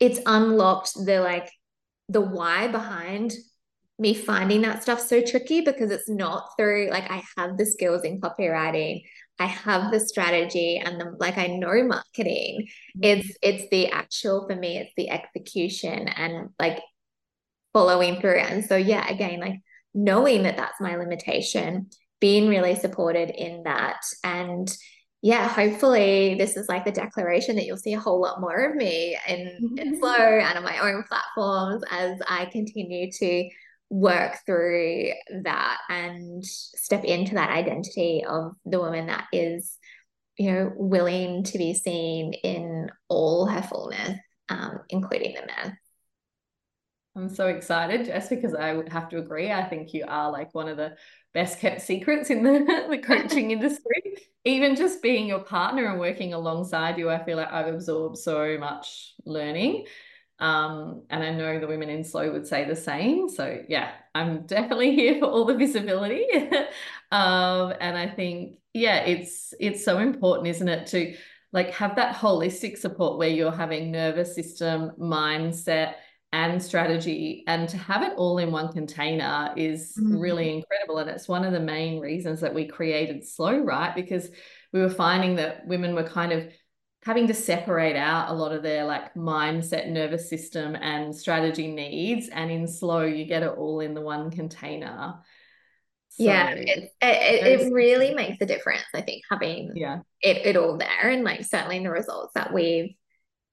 it's 0.00 0.20
unlocked 0.26 0.92
the 1.04 1.20
like 1.20 1.50
the 2.08 2.20
why 2.20 2.68
behind 2.68 3.32
me 3.98 4.12
finding 4.14 4.62
that 4.62 4.82
stuff 4.82 5.00
so 5.00 5.22
tricky 5.22 5.62
because 5.62 5.90
it's 5.90 6.08
not 6.08 6.50
through 6.56 6.88
like 6.90 7.10
I 7.10 7.22
have 7.36 7.56
the 7.56 7.64
skills 7.64 8.04
in 8.04 8.20
copywriting, 8.20 9.02
I 9.38 9.46
have 9.46 9.90
the 9.90 10.00
strategy 10.00 10.78
and 10.78 11.00
the 11.00 11.16
like 11.18 11.38
I 11.38 11.46
know 11.46 11.82
marketing. 11.84 12.66
Mm-hmm. 12.98 13.00
It's 13.02 13.36
it's 13.42 13.70
the 13.70 13.90
actual 13.90 14.46
for 14.48 14.56
me, 14.56 14.78
it's 14.78 14.92
the 14.96 15.10
execution 15.10 16.08
and 16.08 16.50
like 16.58 16.80
following 17.72 18.20
through. 18.20 18.38
And 18.38 18.64
so 18.64 18.76
yeah, 18.76 19.06
again, 19.08 19.40
like 19.40 19.60
knowing 19.94 20.42
that 20.42 20.56
that's 20.56 20.80
my 20.80 20.96
limitation, 20.96 21.88
being 22.20 22.48
really 22.48 22.74
supported 22.74 23.30
in 23.30 23.62
that 23.64 24.00
and 24.22 24.68
yeah, 25.26 25.48
hopefully 25.48 26.36
this 26.38 26.56
is 26.56 26.68
like 26.68 26.84
the 26.84 26.92
declaration 26.92 27.56
that 27.56 27.66
you'll 27.66 27.76
see 27.76 27.94
a 27.94 27.98
whole 27.98 28.20
lot 28.20 28.40
more 28.40 28.70
of 28.70 28.76
me 28.76 29.18
in, 29.26 29.40
in 29.76 29.94
mm-hmm. 29.94 29.98
Slow 29.98 30.14
and 30.14 30.56
on 30.56 30.62
my 30.62 30.78
own 30.78 31.02
platforms 31.02 31.82
as 31.90 32.20
I 32.28 32.44
continue 32.44 33.10
to 33.10 33.48
work 33.90 34.36
through 34.46 35.08
that 35.42 35.78
and 35.88 36.44
step 36.46 37.02
into 37.02 37.34
that 37.34 37.50
identity 37.50 38.22
of 38.24 38.52
the 38.66 38.78
woman 38.78 39.08
that 39.08 39.24
is, 39.32 39.76
you 40.38 40.52
know, 40.52 40.72
willing 40.76 41.42
to 41.42 41.58
be 41.58 41.74
seen 41.74 42.32
in 42.32 42.88
all 43.08 43.46
her 43.46 43.62
fullness, 43.62 44.20
um, 44.48 44.78
including 44.90 45.34
the 45.34 45.44
men. 45.44 45.76
I'm 47.16 47.30
so 47.30 47.48
excited, 47.48 48.06
Jess, 48.06 48.28
because 48.28 48.54
I 48.54 48.74
would 48.74 48.90
have 48.90 49.08
to 49.08 49.18
agree. 49.18 49.50
I 49.50 49.64
think 49.64 49.92
you 49.92 50.04
are 50.06 50.30
like 50.30 50.54
one 50.54 50.68
of 50.68 50.76
the 50.76 50.94
best 51.34 51.58
kept 51.58 51.80
secrets 51.80 52.30
in 52.30 52.44
the, 52.44 52.86
the 52.90 52.98
coaching 52.98 53.50
industry. 53.50 54.25
Even 54.46 54.76
just 54.76 55.02
being 55.02 55.26
your 55.26 55.40
partner 55.40 55.86
and 55.86 55.98
working 55.98 56.32
alongside 56.32 56.98
you, 56.98 57.10
I 57.10 57.22
feel 57.22 57.36
like 57.36 57.52
I've 57.52 57.66
absorbed 57.66 58.16
so 58.16 58.56
much 58.58 59.12
learning. 59.24 59.86
Um, 60.38 61.02
and 61.10 61.22
I 61.22 61.30
know 61.30 61.58
the 61.58 61.66
women 61.66 61.88
in 61.88 62.04
slow 62.04 62.30
would 62.32 62.46
say 62.46 62.64
the 62.64 62.76
same. 62.76 63.28
So 63.28 63.62
yeah, 63.68 63.90
I'm 64.14 64.46
definitely 64.46 64.94
here 64.94 65.18
for 65.18 65.26
all 65.26 65.46
the 65.46 65.56
visibility. 65.56 66.26
um, 67.10 67.74
and 67.80 67.98
I 67.98 68.08
think, 68.08 68.58
yeah, 68.72 68.98
it's 68.98 69.52
it's 69.58 69.84
so 69.84 69.98
important, 69.98 70.46
isn't 70.48 70.68
it, 70.68 70.86
to 70.88 71.16
like 71.52 71.72
have 71.72 71.96
that 71.96 72.14
holistic 72.14 72.78
support 72.78 73.18
where 73.18 73.28
you're 73.28 73.50
having 73.50 73.90
nervous 73.90 74.34
system, 74.34 74.92
mindset, 74.98 75.94
and 76.32 76.62
strategy 76.62 77.44
and 77.46 77.68
to 77.68 77.76
have 77.76 78.02
it 78.02 78.12
all 78.16 78.38
in 78.38 78.50
one 78.50 78.72
container 78.72 79.52
is 79.56 79.94
mm-hmm. 79.98 80.18
really 80.18 80.52
incredible 80.52 80.98
and 80.98 81.08
it's 81.08 81.28
one 81.28 81.44
of 81.44 81.52
the 81.52 81.60
main 81.60 82.00
reasons 82.00 82.40
that 82.40 82.54
we 82.54 82.66
created 82.66 83.26
slow 83.26 83.58
right? 83.60 83.94
Because 83.94 84.28
we 84.72 84.80
were 84.80 84.90
finding 84.90 85.36
that 85.36 85.66
women 85.66 85.94
were 85.94 86.08
kind 86.08 86.32
of 86.32 86.48
having 87.04 87.28
to 87.28 87.34
separate 87.34 87.94
out 87.94 88.30
a 88.30 88.34
lot 88.34 88.52
of 88.52 88.64
their 88.64 88.84
like 88.84 89.14
mindset 89.14 89.88
nervous 89.88 90.28
system 90.28 90.74
and 90.74 91.14
strategy 91.14 91.68
needs 91.68 92.28
and 92.28 92.50
in 92.50 92.66
slow 92.66 93.02
you 93.02 93.24
get 93.24 93.44
it 93.44 93.54
all 93.56 93.80
in 93.80 93.94
the 93.94 94.00
one 94.00 94.30
container. 94.30 95.14
So, 96.08 96.24
yeah 96.24 96.48
it, 96.50 96.92
it, 97.02 97.60
it 97.60 97.72
really 97.72 98.14
makes 98.14 98.40
a 98.40 98.46
difference 98.46 98.86
i 98.94 99.02
think 99.02 99.22
having 99.30 99.72
yeah. 99.74 99.98
it, 100.22 100.46
it 100.46 100.56
all 100.56 100.78
there 100.78 101.10
and 101.10 101.24
like 101.24 101.44
certainly 101.44 101.76
in 101.76 101.82
the 101.82 101.90
results 101.90 102.32
that 102.32 102.54
we've 102.54 102.94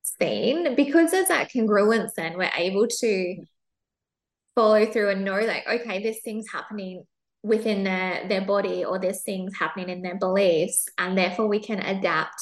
seen. 0.04 0.76
Because 0.76 1.12
there's 1.12 1.28
that 1.28 1.52
congruence 1.52 2.12
and 2.18 2.36
we're 2.36 2.52
able 2.56 2.88
to 2.88 3.36
follow 4.56 4.86
through 4.86 5.10
and 5.10 5.26
know 5.26 5.40
like 5.40 5.66
okay 5.68 6.02
this 6.02 6.20
thing's 6.24 6.46
happening 6.52 7.04
within 7.42 7.84
their 7.84 8.28
their 8.28 8.42
body 8.42 8.86
or 8.86 9.00
there's 9.00 9.24
things 9.24 9.54
happening 9.58 9.90
in 9.90 10.02
their 10.02 10.18
beliefs 10.18 10.88
and 10.98 11.18
therefore 11.18 11.48
we 11.48 11.60
can 11.60 11.80
adapt 11.80 12.42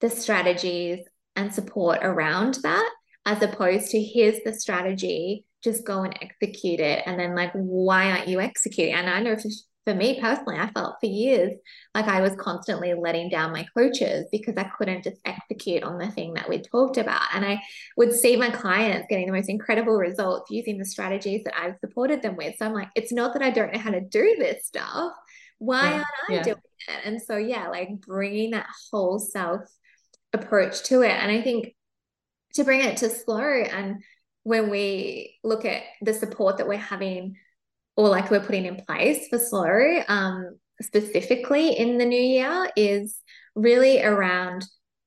the 0.00 0.10
strategies 0.10 1.04
and 1.36 1.52
support 1.52 1.98
around 2.02 2.58
that 2.62 2.90
as 3.24 3.42
opposed 3.42 3.90
to 3.90 4.00
here's 4.00 4.40
the 4.44 4.52
strategy 4.52 5.44
just 5.64 5.86
go 5.86 6.02
and 6.02 6.16
execute 6.22 6.80
it 6.80 7.02
and 7.06 7.18
then 7.18 7.34
like 7.34 7.50
why 7.52 8.10
aren't 8.10 8.28
you 8.28 8.40
executing? 8.40 8.94
And 8.94 9.08
i 9.08 9.20
know 9.20 9.36
for, 9.36 9.48
for 9.88 9.94
me 9.94 10.20
personally 10.20 10.58
i 10.58 10.68
felt 10.70 10.96
for 11.00 11.06
years 11.06 11.52
like 11.94 12.06
i 12.06 12.20
was 12.20 12.34
constantly 12.36 12.92
letting 12.94 13.28
down 13.28 13.52
my 13.52 13.66
coaches 13.76 14.26
because 14.30 14.54
i 14.56 14.64
couldn't 14.64 15.02
just 15.02 15.20
execute 15.24 15.82
on 15.82 15.98
the 15.98 16.10
thing 16.10 16.34
that 16.34 16.48
we 16.48 16.60
talked 16.60 16.98
about 16.98 17.22
and 17.34 17.44
i 17.44 17.60
would 17.96 18.12
see 18.12 18.36
my 18.36 18.50
clients 18.50 19.06
getting 19.08 19.26
the 19.26 19.32
most 19.32 19.48
incredible 19.48 19.94
results 19.94 20.50
using 20.50 20.78
the 20.78 20.84
strategies 20.84 21.42
that 21.44 21.58
i've 21.58 21.78
supported 21.80 22.22
them 22.22 22.36
with 22.36 22.54
so 22.58 22.66
i'm 22.66 22.74
like 22.74 22.88
it's 22.94 23.12
not 23.12 23.32
that 23.32 23.42
i 23.42 23.50
don't 23.50 23.72
know 23.72 23.80
how 23.80 23.90
to 23.90 24.00
do 24.00 24.36
this 24.38 24.66
stuff 24.66 25.12
why 25.58 25.82
yeah, 25.82 25.94
aren't 25.94 26.06
i 26.28 26.34
yeah. 26.34 26.42
doing 26.42 26.56
it 26.88 27.00
and 27.04 27.20
so 27.22 27.36
yeah 27.36 27.68
like 27.68 27.88
bringing 28.00 28.50
that 28.50 28.66
whole 28.90 29.18
self 29.18 29.62
approach 30.32 30.82
to 30.84 31.02
it. 31.02 31.10
And 31.10 31.30
I 31.30 31.42
think 31.42 31.74
to 32.54 32.64
bring 32.64 32.80
it 32.80 32.98
to 32.98 33.10
slow 33.10 33.38
and 33.40 34.02
when 34.42 34.70
we 34.70 35.38
look 35.44 35.64
at 35.64 35.82
the 36.00 36.14
support 36.14 36.56
that 36.56 36.68
we're 36.68 36.78
having 36.78 37.36
or 37.98 38.08
like 38.08 38.30
we're 38.30 38.40
putting 38.40 38.64
in 38.64 38.76
place 38.76 39.26
for 39.28 39.38
slow 39.38 40.00
um, 40.06 40.56
specifically 40.80 41.76
in 41.76 41.98
the 41.98 42.04
new 42.04 42.20
year 42.20 42.70
is 42.76 43.18
really 43.56 44.02
around 44.02 44.64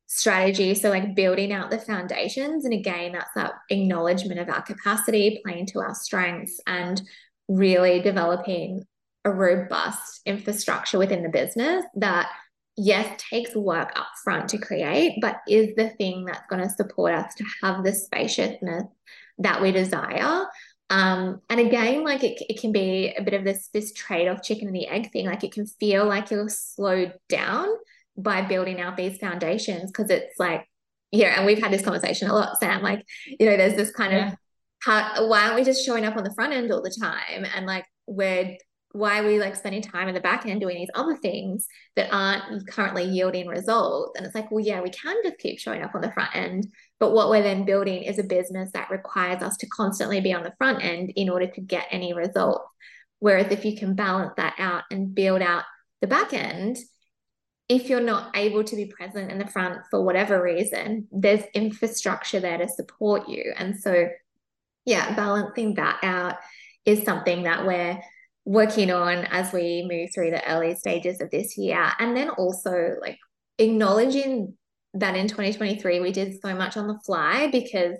strategy 0.07 0.75
so 0.75 0.89
like 0.89 1.15
building 1.15 1.53
out 1.53 1.71
the 1.71 1.79
foundations 1.79 2.65
and 2.65 2.73
again 2.73 3.13
that's 3.13 3.33
that 3.33 3.53
acknowledgement 3.69 4.41
of 4.41 4.49
our 4.49 4.61
capacity 4.61 5.39
playing 5.45 5.65
to 5.65 5.79
our 5.79 5.95
strengths 5.95 6.59
and 6.67 7.01
really 7.47 8.01
developing 8.01 8.83
a 9.23 9.31
robust 9.31 10.19
infrastructure 10.25 10.97
within 10.97 11.23
the 11.23 11.29
business 11.29 11.85
that 11.95 12.29
yes, 12.77 13.21
takes 13.29 13.55
work 13.55 13.91
up 13.95 14.07
front 14.23 14.49
to 14.49 14.57
create, 14.57 15.17
but 15.21 15.37
is 15.47 15.75
the 15.75 15.89
thing 15.89 16.25
that's 16.25 16.47
going 16.49 16.61
to 16.61 16.69
support 16.69 17.13
us 17.13 17.33
to 17.35 17.45
have 17.61 17.83
the 17.83 17.93
spaciousness 17.93 18.85
that 19.37 19.61
we 19.61 19.71
desire. 19.71 20.45
Um, 20.91 21.41
and 21.49 21.61
again, 21.61 22.03
like 22.03 22.21
it, 22.21 22.43
it 22.49 22.59
can 22.59 22.73
be 22.73 23.13
a 23.17 23.23
bit 23.23 23.33
of 23.33 23.45
this 23.45 23.69
this 23.69 23.93
trade-off 23.93 24.43
chicken 24.43 24.67
and 24.67 24.75
the 24.75 24.87
egg 24.87 25.11
thing. 25.11 25.25
Like 25.25 25.43
it 25.45 25.53
can 25.53 25.65
feel 25.65 26.05
like 26.05 26.29
you're 26.29 26.49
slowed 26.49 27.13
down 27.29 27.67
by 28.17 28.41
building 28.41 28.81
out 28.81 28.97
these 28.97 29.17
foundations 29.17 29.89
because 29.89 30.09
it's 30.09 30.37
like, 30.37 30.67
yeah, 31.11 31.37
and 31.37 31.45
we've 31.45 31.61
had 31.61 31.71
this 31.71 31.81
conversation 31.81 32.29
a 32.29 32.33
lot, 32.33 32.59
Sam. 32.59 32.83
Like, 32.83 33.05
you 33.25 33.45
know, 33.45 33.55
there's 33.55 33.75
this 33.75 33.91
kind 33.91 34.11
yeah. 34.11 34.27
of 34.33 34.37
how 34.83 35.27
why 35.27 35.45
aren't 35.45 35.55
we 35.55 35.63
just 35.63 35.85
showing 35.85 36.03
up 36.03 36.17
on 36.17 36.25
the 36.25 36.33
front 36.33 36.51
end 36.51 36.71
all 36.73 36.81
the 36.81 36.95
time? 36.99 37.45
And 37.55 37.65
like 37.65 37.85
we're 38.05 38.57
why 38.93 39.19
are 39.19 39.27
we 39.27 39.39
like 39.39 39.55
spending 39.55 39.81
time 39.81 40.07
in 40.07 40.13
the 40.13 40.21
back 40.21 40.45
end 40.45 40.61
doing 40.61 40.77
these 40.77 40.89
other 40.95 41.15
things 41.15 41.67
that 41.95 42.09
aren't 42.11 42.67
currently 42.67 43.03
yielding 43.03 43.47
results? 43.47 44.17
And 44.17 44.25
it's 44.25 44.35
like, 44.35 44.51
well, 44.51 44.63
yeah, 44.63 44.81
we 44.81 44.89
can 44.89 45.15
just 45.23 45.37
keep 45.37 45.59
showing 45.59 45.81
up 45.81 45.95
on 45.95 46.01
the 46.01 46.11
front 46.11 46.35
end. 46.35 46.67
But 46.99 47.13
what 47.13 47.29
we're 47.29 47.43
then 47.43 47.65
building 47.65 48.03
is 48.03 48.19
a 48.19 48.23
business 48.23 48.71
that 48.73 48.91
requires 48.91 49.41
us 49.41 49.57
to 49.57 49.67
constantly 49.67 50.19
be 50.21 50.33
on 50.33 50.43
the 50.43 50.53
front 50.57 50.83
end 50.83 51.11
in 51.15 51.29
order 51.29 51.47
to 51.47 51.61
get 51.61 51.87
any 51.91 52.13
results. 52.13 52.65
Whereas 53.19 53.51
if 53.51 53.65
you 53.65 53.77
can 53.77 53.95
balance 53.95 54.33
that 54.37 54.55
out 54.57 54.83
and 54.91 55.13
build 55.15 55.41
out 55.41 55.63
the 56.01 56.07
back 56.07 56.33
end, 56.33 56.77
if 57.69 57.87
you're 57.87 58.01
not 58.01 58.35
able 58.35 58.63
to 58.65 58.75
be 58.75 58.85
present 58.85 59.31
in 59.31 59.37
the 59.37 59.47
front 59.47 59.79
for 59.89 60.03
whatever 60.03 60.41
reason, 60.43 61.07
there's 61.11 61.43
infrastructure 61.53 62.41
there 62.41 62.57
to 62.57 62.67
support 62.67 63.29
you. 63.29 63.53
And 63.57 63.79
so, 63.79 64.09
yeah, 64.85 65.15
balancing 65.15 65.75
that 65.75 65.99
out 66.03 66.35
is 66.85 67.03
something 67.03 67.43
that 67.43 67.65
we're 67.65 67.99
working 68.45 68.91
on 68.91 69.25
as 69.25 69.53
we 69.53 69.87
move 69.89 70.09
through 70.13 70.31
the 70.31 70.51
early 70.51 70.75
stages 70.75 71.21
of 71.21 71.29
this 71.29 71.57
year. 71.57 71.91
And 71.99 72.15
then 72.15 72.29
also 72.29 72.95
like 73.01 73.17
acknowledging 73.57 74.57
that 74.93 75.15
in 75.15 75.27
2023 75.27 75.99
we 75.99 76.11
did 76.11 76.39
so 76.41 76.53
much 76.53 76.75
on 76.75 76.87
the 76.87 76.99
fly 77.05 77.47
because 77.51 77.97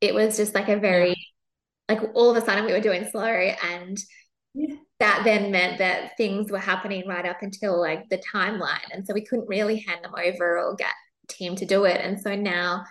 it 0.00 0.14
was 0.14 0.36
just 0.36 0.54
like 0.54 0.68
a 0.68 0.76
very 0.76 1.10
yeah. 1.10 1.94
like 1.94 2.10
all 2.14 2.30
of 2.30 2.36
a 2.36 2.44
sudden 2.44 2.64
we 2.64 2.72
were 2.72 2.80
doing 2.80 3.06
slow 3.10 3.24
and 3.24 3.98
yeah. 4.54 4.74
that 4.98 5.22
then 5.24 5.50
meant 5.50 5.78
that 5.78 6.12
things 6.16 6.50
were 6.50 6.58
happening 6.58 7.06
right 7.06 7.26
up 7.26 7.42
until 7.42 7.78
like 7.78 8.08
the 8.08 8.22
timeline 8.34 8.78
and 8.92 9.06
so 9.06 9.12
we 9.12 9.24
couldn't 9.24 9.48
really 9.48 9.80
hand 9.80 10.02
them 10.02 10.14
over 10.16 10.58
or 10.58 10.74
get 10.74 10.92
team 11.28 11.54
to 11.54 11.66
do 11.66 11.84
it 11.84 12.00
and 12.00 12.18
so 12.18 12.34
now 12.34 12.82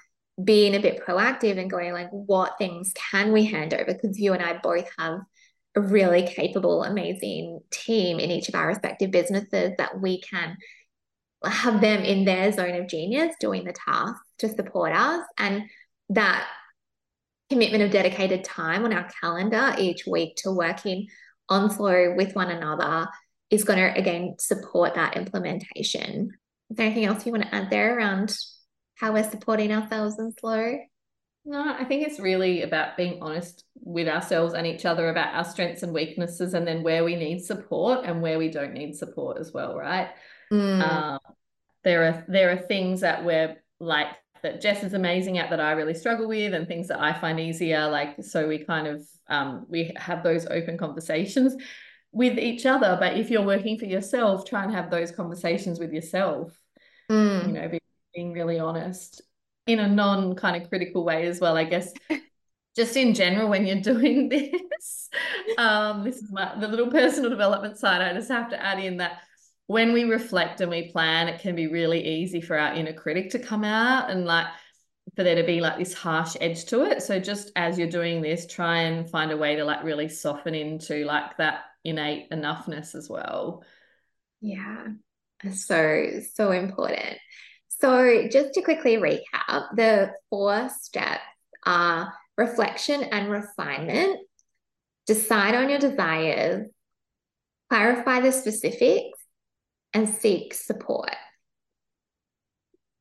being 0.43 0.75
a 0.75 0.79
bit 0.79 1.03
proactive 1.05 1.59
and 1.59 1.69
going 1.69 1.93
like 1.93 2.09
what 2.11 2.57
things 2.57 2.93
can 3.11 3.31
we 3.31 3.43
hand 3.43 3.73
over 3.73 3.93
because 3.93 4.19
you 4.19 4.33
and 4.33 4.43
I 4.43 4.57
both 4.57 4.89
have 4.97 5.19
a 5.75 5.81
really 5.81 6.23
capable, 6.27 6.83
amazing 6.83 7.61
team 7.71 8.19
in 8.19 8.29
each 8.29 8.49
of 8.49 8.55
our 8.55 8.67
respective 8.67 9.11
businesses 9.11 9.71
that 9.77 10.01
we 10.01 10.21
can 10.21 10.57
have 11.43 11.81
them 11.81 12.03
in 12.03 12.25
their 12.25 12.51
zone 12.51 12.75
of 12.75 12.87
genius 12.87 13.35
doing 13.39 13.63
the 13.63 13.73
tasks 13.73 14.27
to 14.39 14.49
support 14.49 14.93
us. 14.93 15.25
And 15.37 15.63
that 16.09 16.47
commitment 17.49 17.83
of 17.83 17.91
dedicated 17.91 18.43
time 18.43 18.85
on 18.85 18.93
our 18.93 19.09
calendar 19.19 19.75
each 19.77 20.05
week 20.05 20.35
to 20.37 20.51
working 20.51 21.07
on 21.49 21.69
slow 21.69 22.13
with 22.15 22.35
one 22.35 22.49
another 22.49 23.07
is 23.49 23.63
going 23.63 23.79
to 23.79 23.99
again 23.99 24.35
support 24.39 24.95
that 24.95 25.17
implementation. 25.17 26.31
Is 26.69 26.77
there 26.77 26.85
anything 26.85 27.05
else 27.05 27.25
you 27.25 27.31
want 27.31 27.43
to 27.43 27.53
add 27.53 27.69
there 27.69 27.97
around 27.97 28.35
how 28.95 29.13
we're 29.13 29.29
supporting 29.29 29.71
ourselves 29.71 30.17
in 30.19 30.33
slow? 30.39 30.77
No, 31.43 31.75
I 31.77 31.85
think 31.85 32.07
it's 32.07 32.19
really 32.19 32.61
about 32.61 32.97
being 32.97 33.21
honest 33.21 33.65
with 33.75 34.07
ourselves 34.07 34.53
and 34.53 34.67
each 34.67 34.85
other 34.85 35.09
about 35.09 35.33
our 35.33 35.43
strengths 35.43 35.81
and 35.81 35.93
weaknesses, 35.93 36.53
and 36.53 36.67
then 36.67 36.83
where 36.83 37.03
we 37.03 37.15
need 37.15 37.43
support 37.43 38.05
and 38.05 38.21
where 38.21 38.37
we 38.37 38.49
don't 38.49 38.73
need 38.73 38.95
support 38.95 39.39
as 39.39 39.51
well, 39.51 39.75
right? 39.75 40.09
Mm. 40.51 40.81
Um, 40.81 41.19
there 41.83 42.03
are 42.03 42.25
there 42.27 42.51
are 42.51 42.57
things 42.57 43.01
that 43.01 43.25
we're 43.25 43.57
like 43.79 44.07
that 44.43 44.61
Jess 44.61 44.83
is 44.83 44.93
amazing 44.93 45.39
at 45.39 45.49
that 45.49 45.59
I 45.59 45.71
really 45.71 45.95
struggle 45.95 46.27
with, 46.27 46.53
and 46.53 46.67
things 46.67 46.87
that 46.89 47.01
I 47.01 47.19
find 47.19 47.39
easier. 47.39 47.89
Like 47.89 48.23
so, 48.23 48.47
we 48.47 48.59
kind 48.59 48.85
of 48.85 49.01
um, 49.27 49.65
we 49.67 49.93
have 49.97 50.21
those 50.21 50.45
open 50.45 50.77
conversations 50.77 51.55
with 52.11 52.37
each 52.37 52.67
other. 52.67 52.97
But 52.99 53.17
if 53.17 53.31
you're 53.31 53.41
working 53.41 53.79
for 53.79 53.85
yourself, 53.85 54.45
try 54.45 54.63
and 54.63 54.71
have 54.71 54.91
those 54.91 55.11
conversations 55.11 55.79
with 55.79 55.91
yourself. 55.91 56.55
Mm. 57.09 57.47
You 57.47 57.53
know, 57.53 57.71
being 58.13 58.31
really 58.31 58.59
honest 58.59 59.23
in 59.71 59.79
a 59.79 59.87
non 59.87 60.35
kind 60.35 60.61
of 60.61 60.69
critical 60.69 61.03
way 61.03 61.27
as 61.27 61.39
well, 61.39 61.57
I 61.57 61.63
guess. 61.63 61.93
Just 62.75 62.95
in 62.95 63.13
general, 63.13 63.49
when 63.49 63.65
you're 63.65 63.81
doing 63.81 64.29
this, 64.29 65.09
um, 65.57 66.05
this 66.05 66.17
is 66.17 66.31
my 66.31 66.57
the 66.57 66.69
little 66.69 66.89
personal 66.89 67.29
development 67.29 67.77
side. 67.77 68.01
I 68.01 68.13
just 68.13 68.29
have 68.29 68.49
to 68.51 68.63
add 68.63 68.79
in 68.79 68.97
that 68.97 69.23
when 69.67 69.91
we 69.91 70.05
reflect 70.05 70.61
and 70.61 70.71
we 70.71 70.89
plan, 70.89 71.27
it 71.27 71.41
can 71.41 71.53
be 71.53 71.67
really 71.67 72.01
easy 72.05 72.39
for 72.39 72.57
our 72.57 72.73
inner 72.73 72.93
critic 72.93 73.31
to 73.31 73.39
come 73.39 73.65
out 73.65 74.09
and 74.09 74.25
like 74.25 74.47
for 75.15 75.23
there 75.23 75.35
to 75.35 75.43
be 75.43 75.59
like 75.59 75.77
this 75.77 75.93
harsh 75.93 76.35
edge 76.39 76.65
to 76.65 76.83
it. 76.83 77.01
So 77.01 77.19
just 77.19 77.51
as 77.55 77.77
you're 77.77 77.89
doing 77.89 78.21
this, 78.21 78.47
try 78.47 78.83
and 78.83 79.09
find 79.09 79.31
a 79.31 79.37
way 79.37 79.55
to 79.55 79.65
like 79.65 79.83
really 79.83 80.07
soften 80.07 80.55
into 80.55 81.03
like 81.05 81.37
that 81.37 81.65
innate 81.83 82.29
enoughness 82.31 82.95
as 82.95 83.09
well. 83.09 83.63
Yeah. 84.39 84.87
So, 85.53 86.21
so 86.33 86.51
important. 86.51 87.17
So, 87.81 88.27
just 88.27 88.53
to 88.53 88.61
quickly 88.61 88.97
recap, 88.97 89.75
the 89.75 90.11
four 90.29 90.69
steps 90.69 91.21
are 91.65 92.13
reflection 92.37 93.01
and 93.03 93.29
refinement, 93.29 94.19
decide 95.07 95.55
on 95.55 95.67
your 95.67 95.79
desires, 95.79 96.67
clarify 97.69 98.21
the 98.21 98.31
specifics, 98.31 99.17
and 99.93 100.07
seek 100.07 100.53
support. 100.53 101.15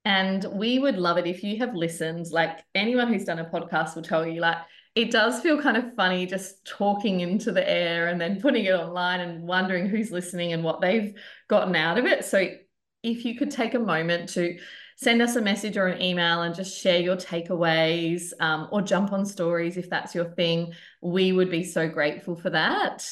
And 0.06 0.44
we 0.52 0.78
would 0.78 0.96
love 0.96 1.18
it 1.18 1.26
if 1.26 1.44
you 1.44 1.58
have 1.58 1.74
listened. 1.74 2.30
Like 2.30 2.60
anyone 2.74 3.08
who's 3.08 3.24
done 3.24 3.38
a 3.38 3.44
podcast 3.44 3.94
will 3.94 4.02
tell 4.02 4.26
you, 4.26 4.40
like, 4.40 4.58
it 4.94 5.10
does 5.10 5.40
feel 5.40 5.60
kind 5.60 5.76
of 5.76 5.94
funny 5.94 6.26
just 6.26 6.64
talking 6.64 7.20
into 7.20 7.52
the 7.52 7.68
air 7.68 8.08
and 8.08 8.20
then 8.20 8.40
putting 8.40 8.64
it 8.64 8.72
online 8.72 9.20
and 9.20 9.46
wondering 9.46 9.88
who's 9.88 10.10
listening 10.10 10.52
and 10.52 10.64
what 10.64 10.80
they've 10.80 11.14
gotten 11.48 11.76
out 11.76 11.98
of 11.98 12.06
it. 12.06 12.24
So 12.24 12.48
if 13.02 13.24
you 13.24 13.36
could 13.36 13.50
take 13.50 13.74
a 13.74 13.78
moment 13.78 14.28
to 14.30 14.58
send 14.96 15.22
us 15.22 15.36
a 15.36 15.40
message 15.40 15.76
or 15.78 15.86
an 15.86 16.02
email 16.02 16.42
and 16.42 16.54
just 16.54 16.78
share 16.78 17.00
your 17.00 17.16
takeaways 17.16 18.32
um, 18.40 18.68
or 18.70 18.82
jump 18.82 19.12
on 19.12 19.24
stories 19.24 19.78
if 19.78 19.88
that's 19.88 20.14
your 20.14 20.26
thing, 20.32 20.72
we 21.00 21.32
would 21.32 21.50
be 21.50 21.64
so 21.64 21.88
grateful 21.88 22.36
for 22.36 22.50
that. 22.50 23.06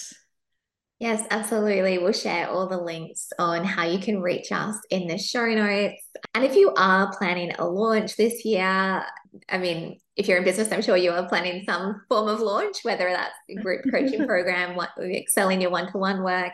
Yes, 0.99 1.25
absolutely. 1.31 1.99
We'll 1.99 2.13
share 2.13 2.51
all 2.51 2.69
the 2.69 2.77
links 2.77 3.29
on 3.39 3.65
how 3.65 3.85
you 3.85 4.01
can 4.01 4.21
reach 4.21 4.51
us 4.51 4.77
in 4.91 5.07
the 5.07 5.17
show 5.17 5.47
notes. 5.47 6.03
And 6.35 6.45
if 6.45 6.57
you 6.57 6.75
are 6.77 7.17
planning 7.17 7.53
a 7.57 7.67
launch 7.67 8.17
this 8.17 8.45
year, 8.45 9.05
I 9.49 9.59
mean, 9.59 10.01
if 10.17 10.27
you're 10.27 10.39
in 10.39 10.45
business, 10.45 10.73
I'm 10.73 10.83
sure 10.83 10.97
you 10.97 11.13
are 11.13 11.29
planning 11.29 11.63
some 11.65 12.03
form 12.09 12.29
of 12.29 12.41
launch, 12.41 12.79
whether 12.83 13.09
that's 13.11 13.35
a 13.49 13.63
group 13.63 13.85
coaching 13.89 14.27
program, 14.27 14.75
what 14.75 14.91
excelling 15.01 15.61
your 15.61 15.71
one-to-one 15.71 16.25
work, 16.25 16.53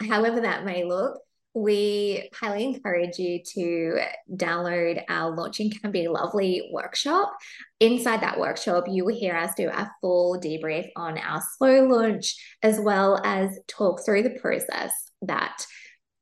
however 0.00 0.40
that 0.40 0.64
may 0.64 0.84
look 0.84 1.18
we 1.54 2.28
highly 2.34 2.64
encourage 2.64 3.18
you 3.18 3.40
to 3.54 4.00
download 4.34 5.02
our 5.08 5.30
Launching 5.30 5.70
Can 5.70 5.92
Be 5.92 6.08
Lovely 6.08 6.68
workshop. 6.72 7.32
Inside 7.78 8.22
that 8.22 8.40
workshop, 8.40 8.84
you 8.88 9.04
will 9.04 9.14
hear 9.14 9.36
us 9.36 9.54
do 9.56 9.68
a 9.68 9.90
full 10.00 10.40
debrief 10.40 10.88
on 10.96 11.16
our 11.16 11.40
slow 11.56 11.86
launch, 11.86 12.34
as 12.62 12.80
well 12.80 13.20
as 13.24 13.56
talk 13.68 14.04
through 14.04 14.24
the 14.24 14.38
process 14.40 14.92
that 15.22 15.64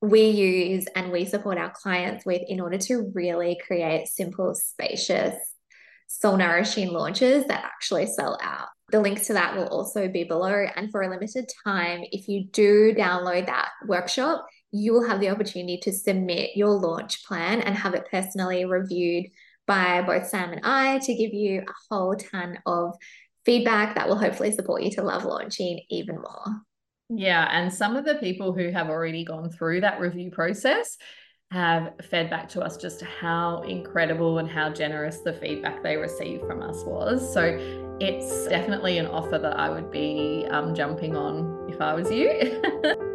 we 0.02 0.28
use 0.28 0.84
and 0.94 1.10
we 1.10 1.24
support 1.24 1.56
our 1.56 1.72
clients 1.74 2.26
with 2.26 2.42
in 2.46 2.60
order 2.60 2.76
to 2.76 3.10
really 3.14 3.58
create 3.66 4.08
simple, 4.08 4.54
spacious, 4.54 5.34
soul 6.08 6.36
nourishing 6.36 6.90
launches 6.90 7.46
that 7.46 7.64
actually 7.64 8.06
sell 8.06 8.38
out. 8.42 8.68
The 8.90 9.00
links 9.00 9.28
to 9.28 9.32
that 9.32 9.56
will 9.56 9.68
also 9.68 10.08
be 10.08 10.24
below. 10.24 10.66
And 10.76 10.90
for 10.90 11.00
a 11.00 11.08
limited 11.08 11.50
time, 11.64 12.02
if 12.10 12.28
you 12.28 12.44
do 12.44 12.92
download 12.94 13.46
that 13.46 13.70
workshop, 13.86 14.44
you 14.72 14.92
will 14.92 15.06
have 15.06 15.20
the 15.20 15.28
opportunity 15.28 15.78
to 15.82 15.92
submit 15.92 16.56
your 16.56 16.70
launch 16.70 17.24
plan 17.24 17.60
and 17.60 17.76
have 17.76 17.94
it 17.94 18.08
personally 18.10 18.64
reviewed 18.64 19.26
by 19.66 20.02
both 20.02 20.26
Sam 20.26 20.52
and 20.52 20.62
I 20.64 20.98
to 20.98 21.14
give 21.14 21.32
you 21.32 21.60
a 21.60 21.72
whole 21.88 22.16
ton 22.16 22.58
of 22.66 22.94
feedback 23.44 23.94
that 23.94 24.08
will 24.08 24.16
hopefully 24.16 24.52
support 24.52 24.82
you 24.82 24.90
to 24.92 25.02
love 25.02 25.24
launching 25.24 25.80
even 25.90 26.16
more. 26.16 26.62
Yeah. 27.10 27.48
And 27.50 27.72
some 27.72 27.96
of 27.96 28.04
the 28.04 28.14
people 28.16 28.54
who 28.54 28.70
have 28.70 28.88
already 28.88 29.24
gone 29.24 29.50
through 29.50 29.82
that 29.82 30.00
review 30.00 30.30
process 30.30 30.96
have 31.50 31.92
fed 32.10 32.30
back 32.30 32.48
to 32.48 32.62
us 32.62 32.78
just 32.78 33.02
how 33.02 33.60
incredible 33.62 34.38
and 34.38 34.48
how 34.48 34.70
generous 34.70 35.18
the 35.18 35.34
feedback 35.34 35.82
they 35.82 35.96
received 35.96 36.46
from 36.46 36.62
us 36.62 36.82
was. 36.84 37.32
So 37.34 37.58
it's 38.00 38.46
definitely 38.46 38.96
an 38.96 39.06
offer 39.06 39.38
that 39.38 39.58
I 39.58 39.68
would 39.68 39.90
be 39.90 40.46
um, 40.50 40.74
jumping 40.74 41.14
on 41.14 41.68
if 41.68 41.80
I 41.80 41.92
was 41.92 42.10
you. 42.10 42.62